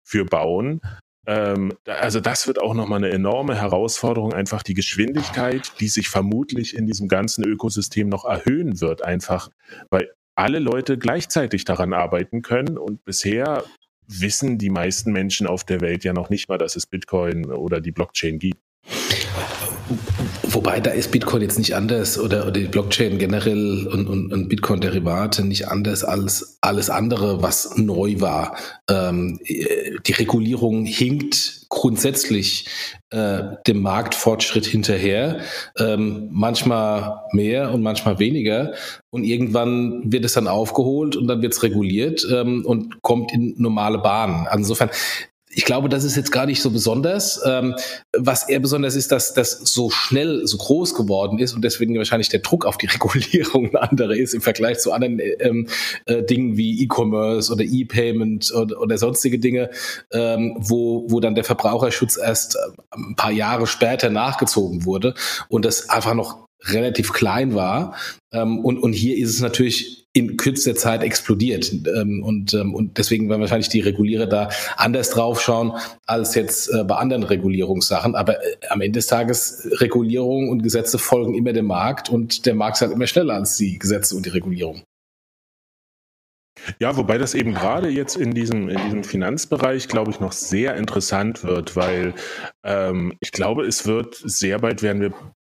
[0.04, 0.80] für bauen?
[1.29, 6.74] Ähm, also das wird auch nochmal eine enorme Herausforderung, einfach die Geschwindigkeit, die sich vermutlich
[6.74, 9.51] in diesem ganzen Ökosystem noch erhöhen wird, einfach,
[9.91, 13.64] weil alle Leute gleichzeitig daran arbeiten können und bisher
[14.07, 17.83] wissen die meisten Menschen auf der Welt ja noch nicht mal, dass es Bitcoin oder
[17.83, 18.62] die Blockchain gibt.
[20.59, 24.48] Wobei da ist Bitcoin jetzt nicht anders oder, oder die Blockchain generell und, und, und
[24.48, 28.56] Bitcoin-Derivate nicht anders als alles andere, was neu war.
[28.90, 32.66] Ähm, die Regulierung hinkt grundsätzlich
[33.11, 35.42] äh, dem Marktfortschritt hinterher,
[35.78, 38.72] ähm, manchmal mehr und manchmal weniger.
[39.11, 43.54] Und irgendwann wird es dann aufgeholt und dann wird es reguliert ähm, und kommt in
[43.59, 44.46] normale Bahnen.
[44.46, 44.90] Also insofern,
[45.51, 47.40] ich glaube, das ist jetzt gar nicht so besonders.
[47.44, 47.74] Ähm,
[48.16, 52.28] was eher besonders ist, dass das so schnell so groß geworden ist und deswegen wahrscheinlich
[52.28, 55.68] der Druck auf die Regulierung ein anderer ist im Vergleich zu anderen ähm,
[56.07, 59.70] äh, Dingen wie E-Commerce oder E-Payment oder, oder, sonstige Dinge,
[60.12, 62.59] ähm, wo, wo dann der Verbraucherschutz erst äh,
[62.92, 65.14] ein paar Jahre später nachgezogen wurde
[65.49, 67.94] und das einfach noch relativ klein war.
[68.32, 71.73] Ähm, und, und hier ist es natürlich in kürzester Zeit explodiert.
[71.73, 75.73] Ähm, und, ähm, und deswegen werden wahrscheinlich die Regulierer da anders drauf schauen
[76.07, 78.14] als jetzt äh, bei anderen Regulierungssachen.
[78.14, 82.55] Aber äh, am Ende des Tages, Regulierung und Gesetze folgen immer dem Markt und der
[82.55, 84.83] Markt ist halt immer schneller als die Gesetze und die Regulierung.
[86.81, 90.77] Ja, wobei das eben gerade jetzt in diesem, in diesem Finanzbereich, glaube ich, noch sehr
[90.77, 92.14] interessant wird, weil
[92.64, 95.12] ähm, ich glaube, es wird sehr bald werden wir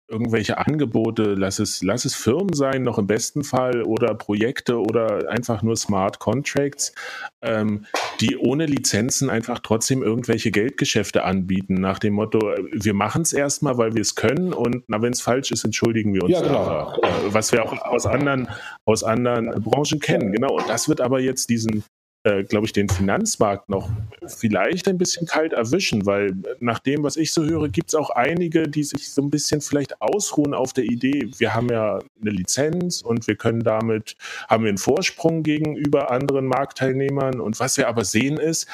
[0.09, 5.29] irgendwelche Angebote, lass es, lass es Firmen sein, noch im besten Fall, oder Projekte oder
[5.29, 6.93] einfach nur Smart Contracts,
[7.41, 7.85] ähm,
[8.19, 12.39] die ohne Lizenzen einfach trotzdem irgendwelche Geldgeschäfte anbieten, nach dem Motto,
[12.71, 16.23] wir machen es erstmal, weil wir es können und wenn es falsch ist, entschuldigen wir
[16.23, 16.33] uns.
[16.33, 16.93] Ja, genau.
[17.01, 18.47] Äh, was wir auch aus anderen,
[18.85, 20.31] aus anderen Branchen kennen.
[20.31, 20.53] Genau.
[20.55, 21.83] Und das wird aber jetzt diesen,
[22.23, 23.89] äh, glaube ich, den Finanzmarkt noch
[24.27, 28.09] vielleicht ein bisschen kalt erwischen, weil nach dem, was ich so höre, gibt es auch
[28.09, 32.31] einige, die sich so ein bisschen vielleicht ausruhen auf der Idee, wir haben ja eine
[32.31, 34.15] Lizenz und wir können damit,
[34.49, 37.39] haben wir einen Vorsprung gegenüber anderen Marktteilnehmern.
[37.39, 38.67] Und was wir aber sehen ist,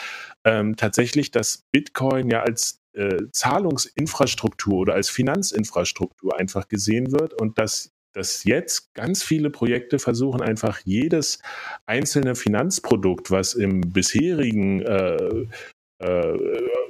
[0.43, 7.59] ähm, tatsächlich, dass Bitcoin ja als äh, Zahlungsinfrastruktur oder als Finanzinfrastruktur einfach gesehen wird und
[7.59, 11.39] dass dass jetzt ganz viele Projekte versuchen, einfach jedes
[11.85, 15.45] einzelne Finanzprodukt, was im bisherigen äh,
[15.99, 16.37] äh,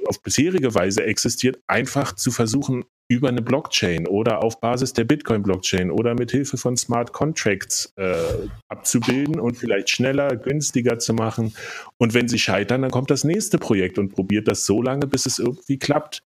[0.06, 5.92] auf bisherige Weise existiert, einfach zu versuchen, über eine Blockchain oder auf Basis der Bitcoin-Blockchain
[5.92, 11.54] oder mit Hilfe von Smart Contracts äh, abzubilden und vielleicht schneller, günstiger zu machen.
[11.98, 15.26] Und wenn sie scheitern, dann kommt das nächste Projekt und probiert das so lange, bis
[15.26, 16.24] es irgendwie klappt.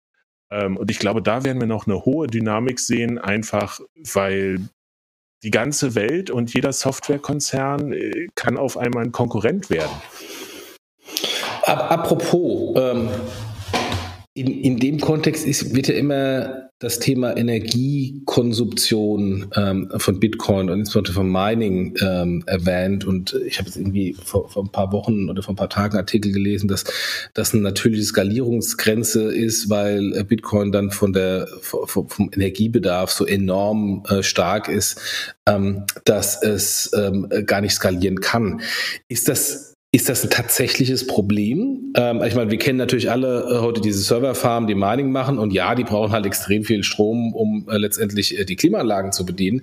[0.51, 3.79] Ähm, und ich glaube, da werden wir noch eine hohe Dynamik sehen, einfach
[4.13, 4.59] weil
[5.43, 9.91] die ganze Welt und jeder Softwarekonzern äh, kann auf einmal ein Konkurrent werden.
[11.63, 13.09] Apropos, ähm,
[14.33, 20.77] in, in dem Kontext ist, wird ja immer das Thema Energiekonsumption ähm, von Bitcoin und
[20.79, 23.03] insbesondere von Mining ähm, erwähnt.
[23.03, 25.97] Und ich habe jetzt irgendwie vor, vor ein paar Wochen oder vor ein paar Tagen
[25.97, 26.83] Artikel gelesen, dass
[27.33, 34.03] das eine natürliche Skalierungsgrenze ist, weil äh, Bitcoin dann von der vom, Energiebedarf so enorm
[34.07, 35.01] äh, stark ist,
[35.47, 38.61] ähm, dass es ähm, gar nicht skalieren kann.
[39.07, 41.93] Ist das ist das ein tatsächliches Problem?
[41.95, 45.53] Ähm, ich meine, wir kennen natürlich alle äh, heute diese Serverfarmen, die Mining machen und
[45.53, 49.61] ja, die brauchen halt extrem viel Strom, um äh, letztendlich äh, die Klimaanlagen zu bedienen.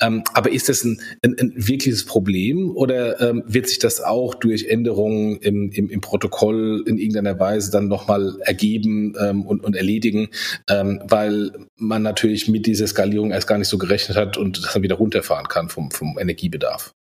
[0.00, 4.36] Ähm, aber ist das ein, ein, ein wirkliches Problem oder ähm, wird sich das auch
[4.36, 9.74] durch Änderungen im, im, im Protokoll in irgendeiner Weise dann nochmal ergeben ähm, und, und
[9.74, 10.28] erledigen,
[10.70, 14.72] ähm, weil man natürlich mit dieser Skalierung erst gar nicht so gerechnet hat und das
[14.72, 16.94] dann wieder runterfahren kann vom, vom Energiebedarf?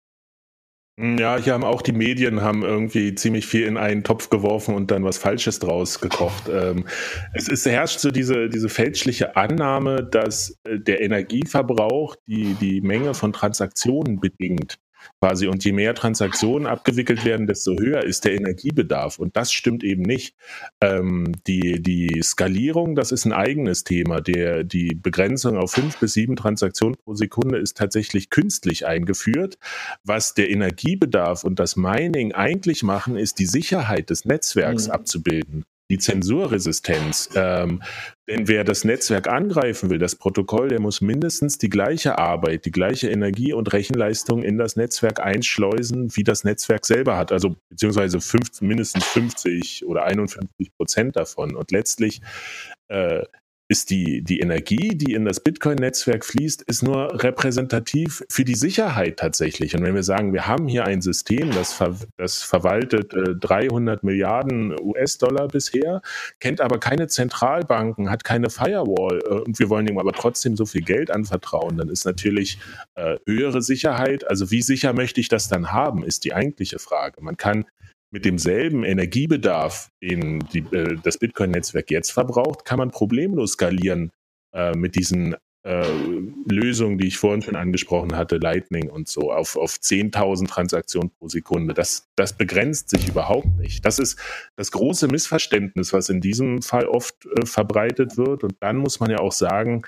[0.98, 4.74] Hm, ja, hier haben auch die Medien haben irgendwie ziemlich viel in einen Topf geworfen
[4.74, 6.50] und dann was Falsches draus gekocht.
[6.52, 6.86] Ähm,
[7.32, 13.14] es ist, herrscht so diese, diese fälschliche Annahme, dass äh, der Energieverbrauch die, die Menge
[13.14, 14.78] von Transaktionen bedingt
[15.22, 15.46] quasi.
[15.46, 19.20] Und je mehr Transaktionen abgewickelt werden, desto höher ist der Energiebedarf.
[19.20, 20.34] Und das stimmt eben nicht.
[20.80, 24.20] Ähm, die, die Skalierung, das ist ein eigenes Thema.
[24.20, 29.58] Der, die Begrenzung auf fünf bis sieben Transaktionen pro Sekunde ist tatsächlich künstlich eingeführt.
[30.02, 34.92] Was der Energiebedarf und das Mining eigentlich machen, ist die Sicherheit des Netzwerks mhm.
[34.92, 37.28] abzubilden die Zensurresistenz.
[37.34, 37.82] Ähm,
[38.26, 42.70] denn wer das Netzwerk angreifen will, das Protokoll, der muss mindestens die gleiche Arbeit, die
[42.70, 47.30] gleiche Energie und Rechenleistung in das Netzwerk einschleusen, wie das Netzwerk selber hat.
[47.30, 51.54] Also beziehungsweise fünf, mindestens 50 oder 51 Prozent davon.
[51.56, 52.22] Und letztlich
[52.88, 53.24] äh,
[53.72, 59.16] ist die, die Energie, die in das Bitcoin-Netzwerk fließt, ist nur repräsentativ für die Sicherheit
[59.18, 59.74] tatsächlich.
[59.74, 64.04] Und wenn wir sagen, wir haben hier ein System, das, ver, das verwaltet äh, 300
[64.04, 66.02] Milliarden US-Dollar bisher,
[66.38, 70.66] kennt aber keine Zentralbanken, hat keine Firewall äh, und wir wollen ihm aber trotzdem so
[70.66, 72.58] viel Geld anvertrauen, dann ist natürlich
[72.94, 77.22] äh, höhere Sicherheit, also wie sicher möchte ich das dann haben, ist die eigentliche Frage.
[77.22, 77.64] Man kann
[78.12, 84.12] mit demselben Energiebedarf, den die, äh, das Bitcoin-Netzwerk jetzt verbraucht, kann man problemlos skalieren
[84.54, 85.34] äh, mit diesen
[85.64, 85.86] äh,
[86.50, 91.28] Lösungen, die ich vorhin schon angesprochen hatte, Lightning und so, auf, auf 10.000 Transaktionen pro
[91.28, 91.72] Sekunde.
[91.72, 93.84] Das, das begrenzt sich überhaupt nicht.
[93.84, 94.18] Das ist
[94.56, 98.44] das große Missverständnis, was in diesem Fall oft äh, verbreitet wird.
[98.44, 99.82] Und dann muss man ja auch sagen,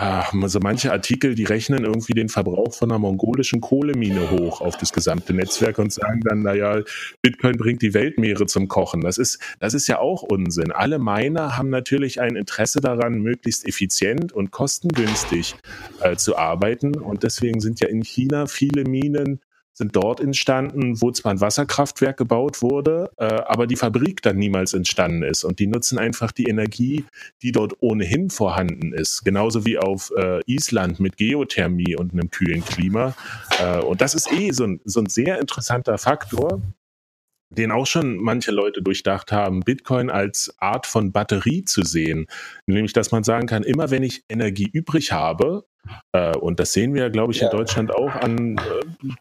[0.00, 4.94] also manche Artikel, die rechnen irgendwie den Verbrauch von einer mongolischen Kohlemine hoch auf das
[4.94, 6.80] gesamte Netzwerk und sagen dann, naja,
[7.20, 9.02] Bitcoin bringt die Weltmeere zum Kochen.
[9.02, 10.72] Das ist, das ist ja auch Unsinn.
[10.72, 15.56] Alle Miner haben natürlich ein Interesse daran, möglichst effizient und kostengünstig
[16.00, 16.96] äh, zu arbeiten.
[16.96, 19.40] Und deswegen sind ja in China viele Minen
[19.80, 24.74] sind dort entstanden, wo zwar ein Wasserkraftwerk gebaut wurde, äh, aber die Fabrik dann niemals
[24.74, 25.42] entstanden ist.
[25.42, 27.06] Und die nutzen einfach die Energie,
[27.42, 29.24] die dort ohnehin vorhanden ist.
[29.24, 33.14] Genauso wie auf äh, Island mit Geothermie und einem kühlen Klima.
[33.58, 36.60] Äh, und das ist eh so ein, so ein sehr interessanter Faktor,
[37.48, 42.26] den auch schon manche Leute durchdacht haben, Bitcoin als Art von Batterie zu sehen.
[42.66, 45.64] Nämlich, dass man sagen kann, immer wenn ich Energie übrig habe,
[46.12, 49.14] äh, und das sehen wir, glaube ich, in Deutschland auch an äh,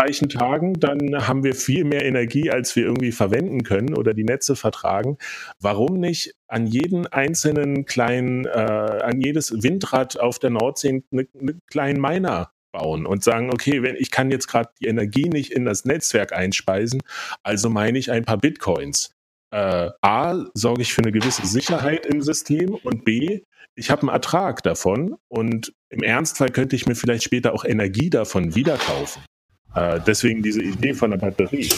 [0.00, 4.24] reichen Tagen, dann haben wir viel mehr Energie, als wir irgendwie verwenden können oder die
[4.24, 5.18] Netze vertragen.
[5.60, 11.58] Warum nicht an jeden einzelnen kleinen, äh, an jedes Windrad auf der Nordsee einen eine
[11.70, 15.64] kleinen Miner bauen und sagen, okay, wenn ich kann jetzt gerade die Energie nicht in
[15.64, 17.02] das Netzwerk einspeisen,
[17.42, 19.12] also meine ich ein paar Bitcoins.
[19.50, 23.42] Äh, A, sorge ich für eine gewisse Sicherheit im System und B,
[23.74, 28.10] ich habe einen Ertrag davon und im Ernstfall könnte ich mir vielleicht später auch Energie
[28.10, 29.22] davon wieder kaufen.
[29.74, 31.68] Äh, deswegen diese Idee von der Batterie.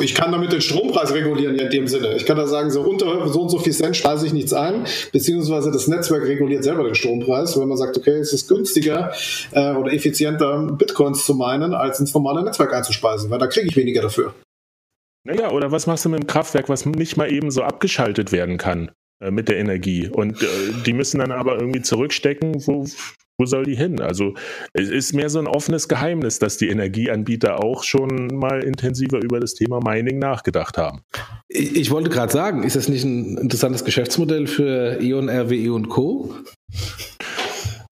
[0.00, 2.14] Ich kann damit den Strompreis regulieren in dem Sinne.
[2.14, 4.86] Ich kann da sagen, so unter so und so viel Cent speise ich nichts ein,
[5.12, 7.58] beziehungsweise das Netzwerk reguliert selber den Strompreis.
[7.58, 9.12] Wenn man sagt, okay, es ist günstiger
[9.50, 13.76] äh, oder effizienter, Bitcoins zu meinen, als ins normale Netzwerk einzuspeisen, weil da kriege ich
[13.76, 14.34] weniger dafür.
[15.24, 18.58] Naja, oder was machst du mit dem Kraftwerk, was nicht mal eben so abgeschaltet werden
[18.58, 18.90] kann
[19.20, 20.08] äh, mit der Energie?
[20.08, 20.46] Und äh,
[20.84, 22.86] die müssen dann aber irgendwie zurückstecken, wo,
[23.42, 24.00] wo soll die hin?
[24.00, 24.34] Also
[24.72, 29.40] es ist mehr so ein offenes Geheimnis, dass die Energieanbieter auch schon mal intensiver über
[29.40, 31.00] das Thema Mining nachgedacht haben.
[31.48, 35.88] Ich, ich wollte gerade sagen, ist das nicht ein interessantes Geschäftsmodell für E.ON, RWE und
[35.88, 36.32] Co.?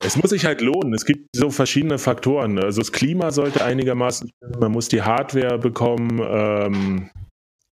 [0.03, 0.95] Es muss sich halt lohnen.
[0.95, 2.59] Es gibt so verschiedene Faktoren.
[2.59, 4.31] Also das Klima sollte einigermaßen,
[4.61, 6.21] man muss die Hardware bekommen.
[6.23, 7.11] Ähm,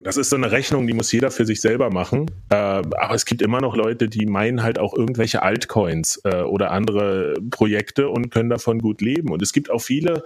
[0.03, 2.31] das ist so eine Rechnung, die muss jeder für sich selber machen.
[2.51, 6.73] Äh, aber es gibt immer noch Leute, die meinen halt auch irgendwelche Altcoins äh, oder
[6.73, 9.31] andere Projekte und können davon gut leben.
[9.31, 10.25] Und es gibt auch viele,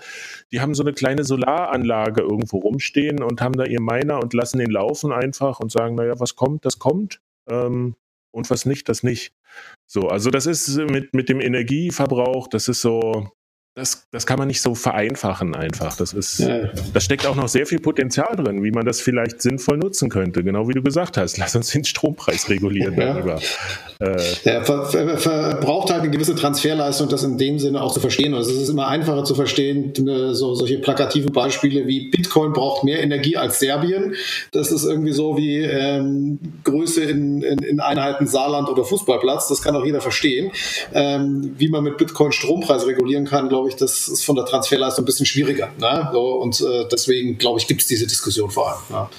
[0.51, 4.59] die haben so eine kleine Solaranlage irgendwo rumstehen und haben da ihr Miner und lassen
[4.59, 7.21] den laufen einfach und sagen, naja, was kommt, das kommt.
[7.49, 7.97] Ähm,
[8.31, 9.33] und was nicht, das nicht.
[9.87, 13.31] So, also das ist mit, mit dem Energieverbrauch, das ist so,
[13.77, 15.99] das, das kann man nicht so vereinfachen einfach.
[15.99, 16.71] Das ist, ja.
[16.95, 20.43] da steckt auch noch sehr viel Potenzial drin, wie man das vielleicht sinnvoll nutzen könnte.
[20.43, 21.37] Genau wie du gesagt hast.
[21.39, 23.13] Lass uns den Strompreis regulieren ja.
[23.13, 23.39] darüber.
[24.01, 28.01] Äh, ja, ver, ver, verbraucht halt eine gewisse Transferleistung, das in dem Sinne auch zu
[28.01, 28.33] verstehen.
[28.33, 29.93] Also es ist immer einfacher zu verstehen,
[30.33, 34.15] so, solche plakativen Beispiele wie Bitcoin braucht mehr Energie als Serbien.
[34.53, 39.49] Das ist irgendwie so wie ähm, Größe in, in, in Einheiten Saarland oder Fußballplatz.
[39.49, 40.51] Das kann auch jeder verstehen.
[40.95, 44.45] Ähm, wie man mit Bitcoin Strompreis regulieren kann, glaube glaube ich, das ist von der
[44.45, 45.71] Transferleistung ein bisschen schwieriger.
[45.79, 46.09] Ne?
[46.13, 48.81] So, und äh, deswegen, glaube ich, gibt es diese Diskussion vor allem.
[48.91, 49.11] Ja.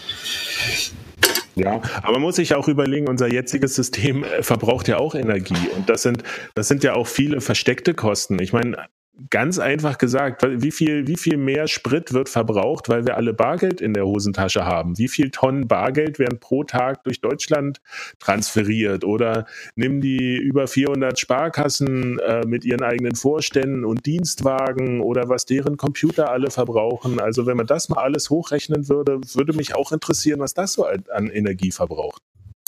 [1.55, 5.57] Ja, aber man muss sich auch überlegen, unser jetziges System äh, verbraucht ja auch Energie
[5.75, 6.23] und das sind,
[6.53, 8.37] das sind ja auch viele versteckte Kosten.
[8.39, 8.85] Ich meine,
[9.29, 13.81] ganz einfach gesagt, wie viel, wie viel mehr Sprit wird verbraucht, weil wir alle Bargeld
[13.81, 14.97] in der Hosentasche haben?
[14.97, 17.81] Wie viel Tonnen Bargeld werden pro Tag durch Deutschland
[18.19, 19.03] transferiert?
[19.03, 19.45] Oder
[19.75, 25.77] nimm die über 400 Sparkassen äh, mit ihren eigenen Vorständen und Dienstwagen oder was deren
[25.77, 27.19] Computer alle verbrauchen.
[27.19, 30.85] Also wenn man das mal alles hochrechnen würde, würde mich auch interessieren, was das so
[30.85, 32.21] an Energie verbraucht.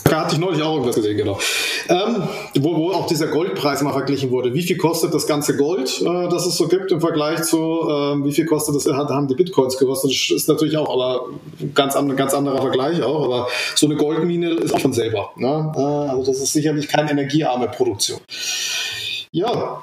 [0.09, 1.39] Da hatte ich neulich auch irgendwas gesehen, genau.
[1.87, 2.23] Ähm,
[2.59, 4.53] wo, wo, auch dieser Goldpreis mal verglichen wurde.
[4.53, 8.23] Wie viel kostet das ganze Gold, äh, das es so gibt im Vergleich zu, äh,
[8.23, 10.11] wie viel kostet das, haben die Bitcoins gekostet?
[10.11, 11.27] Das ist natürlich auch, aber
[11.73, 13.25] ganz, an, ganz anderer Vergleich auch.
[13.25, 15.31] Aber so eine Goldmine ist auch schon selber.
[15.35, 15.71] Ne?
[15.75, 18.19] Äh, also das ist sicherlich keine energiearme Produktion.
[19.31, 19.81] Ja,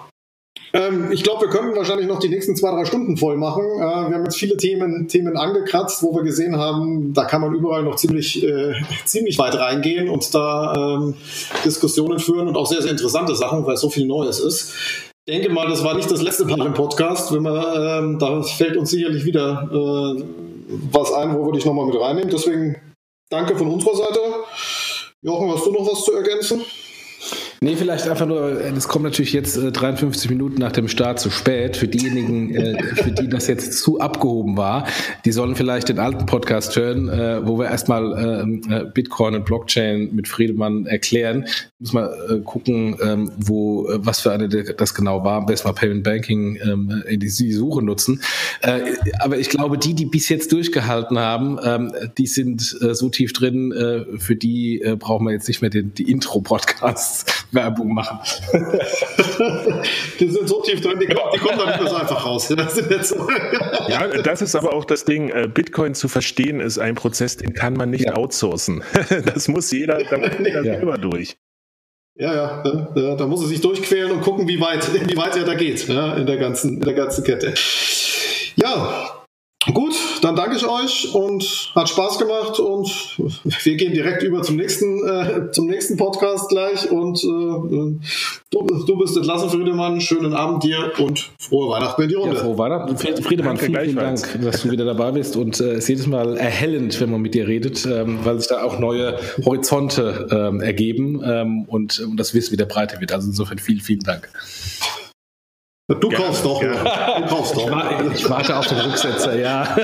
[0.77, 3.65] ähm, ich glaube, wir könnten wahrscheinlich noch die nächsten zwei, drei Stunden voll machen.
[3.65, 7.55] Äh, wir haben jetzt viele Themen, Themen angekratzt, wo wir gesehen haben, da kann man
[7.55, 8.75] überall noch ziemlich, äh,
[9.05, 11.15] ziemlich weit reingehen und da ähm,
[11.65, 14.75] Diskussionen führen und auch sehr, sehr interessante Sachen, weil so viel Neues ist.
[15.25, 17.33] Ich denke mal, das war nicht das letzte Mal im Podcast.
[17.35, 20.23] Wenn man, ähm, da fällt uns sicherlich wieder äh,
[20.93, 22.31] was ein, wo wir dich nochmal mit reinnehmen.
[22.31, 22.77] Deswegen
[23.31, 24.21] danke von unserer Seite.
[25.23, 26.63] Jochen, hast du noch was zu ergänzen?
[27.61, 31.31] Nee, vielleicht einfach nur, das kommt natürlich jetzt äh, 53 Minuten nach dem Start zu
[31.31, 31.77] spät.
[31.79, 34.87] Für diejenigen, äh, für die das jetzt zu abgehoben war,
[35.25, 39.47] die sollen vielleicht den alten Podcast hören, äh, wo wir erstmal ähm, äh, Bitcoin und
[39.47, 41.47] Blockchain mit Friedemann erklären.
[41.79, 45.39] Muss mal äh, gucken, ähm, wo, äh, was für eine das genau war.
[45.39, 48.21] Am besten mal Payment Banking ähm, in die, die Suche nutzen.
[49.21, 53.73] aber ich glaube, die, die bis jetzt durchgehalten haben, ähm, die sind so tief drin,
[54.19, 58.19] für die brauchen wir jetzt nicht mehr den, die Intro-Podcasts Werbung machen.
[60.21, 62.49] die sind so tief drin, die, die kommen da nicht mehr so einfach raus.
[62.49, 62.77] Das
[63.89, 65.29] ja, das ist aber auch das Ding.
[65.31, 68.17] Äh, Bitcoin zu verstehen ist ein Prozess, den kann man nicht ja.
[68.17, 68.83] outsourcen.
[69.25, 70.75] Das muss jeder, da muss jeder ja.
[70.75, 71.37] selber durch.
[72.19, 75.45] Ja, ja, ja, da muss er sich durchquälen und gucken, wie weit, wie weit er
[75.45, 77.55] da geht, ja, in der ganzen, in der ganzen Kette.
[78.57, 79.16] Ja,
[79.75, 82.89] Gut, dann danke ich euch und hat Spaß gemacht und
[83.65, 87.99] wir gehen direkt über zum nächsten, äh, zum nächsten Podcast gleich und äh,
[88.51, 90.01] du, du bist entlassen, Friedemann.
[90.01, 92.37] Schönen Abend dir und frohe Weihnachten in die Runde.
[92.37, 92.97] Ja, frohe Weihnachten.
[92.97, 96.37] Friedemann, vielen, vielen Dank, dass du wieder dabei bist und äh, es ist jedes Mal
[96.37, 101.23] erhellend, wenn man mit dir redet, ähm, weil sich da auch neue Horizonte ähm, ergeben
[101.25, 103.13] ähm, und, und das Wissen wieder breiter wird.
[103.13, 104.29] Also insofern vielen, vielen Dank.
[105.89, 106.61] Du ja, kaufst doch.
[106.61, 107.21] Ja.
[107.21, 107.71] Du kaufst doch.
[108.13, 109.63] Ich, ich warte auf den Rücksetzer, ja.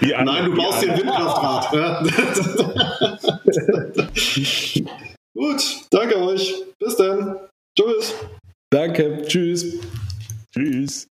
[0.00, 1.72] Nein, du baust dir ein Windkraftrad.
[5.34, 6.62] Gut, danke euch.
[6.78, 7.36] Bis dann.
[7.76, 8.14] Tschüss.
[8.70, 9.22] Danke.
[9.26, 9.80] Tschüss.
[10.54, 11.09] Tschüss.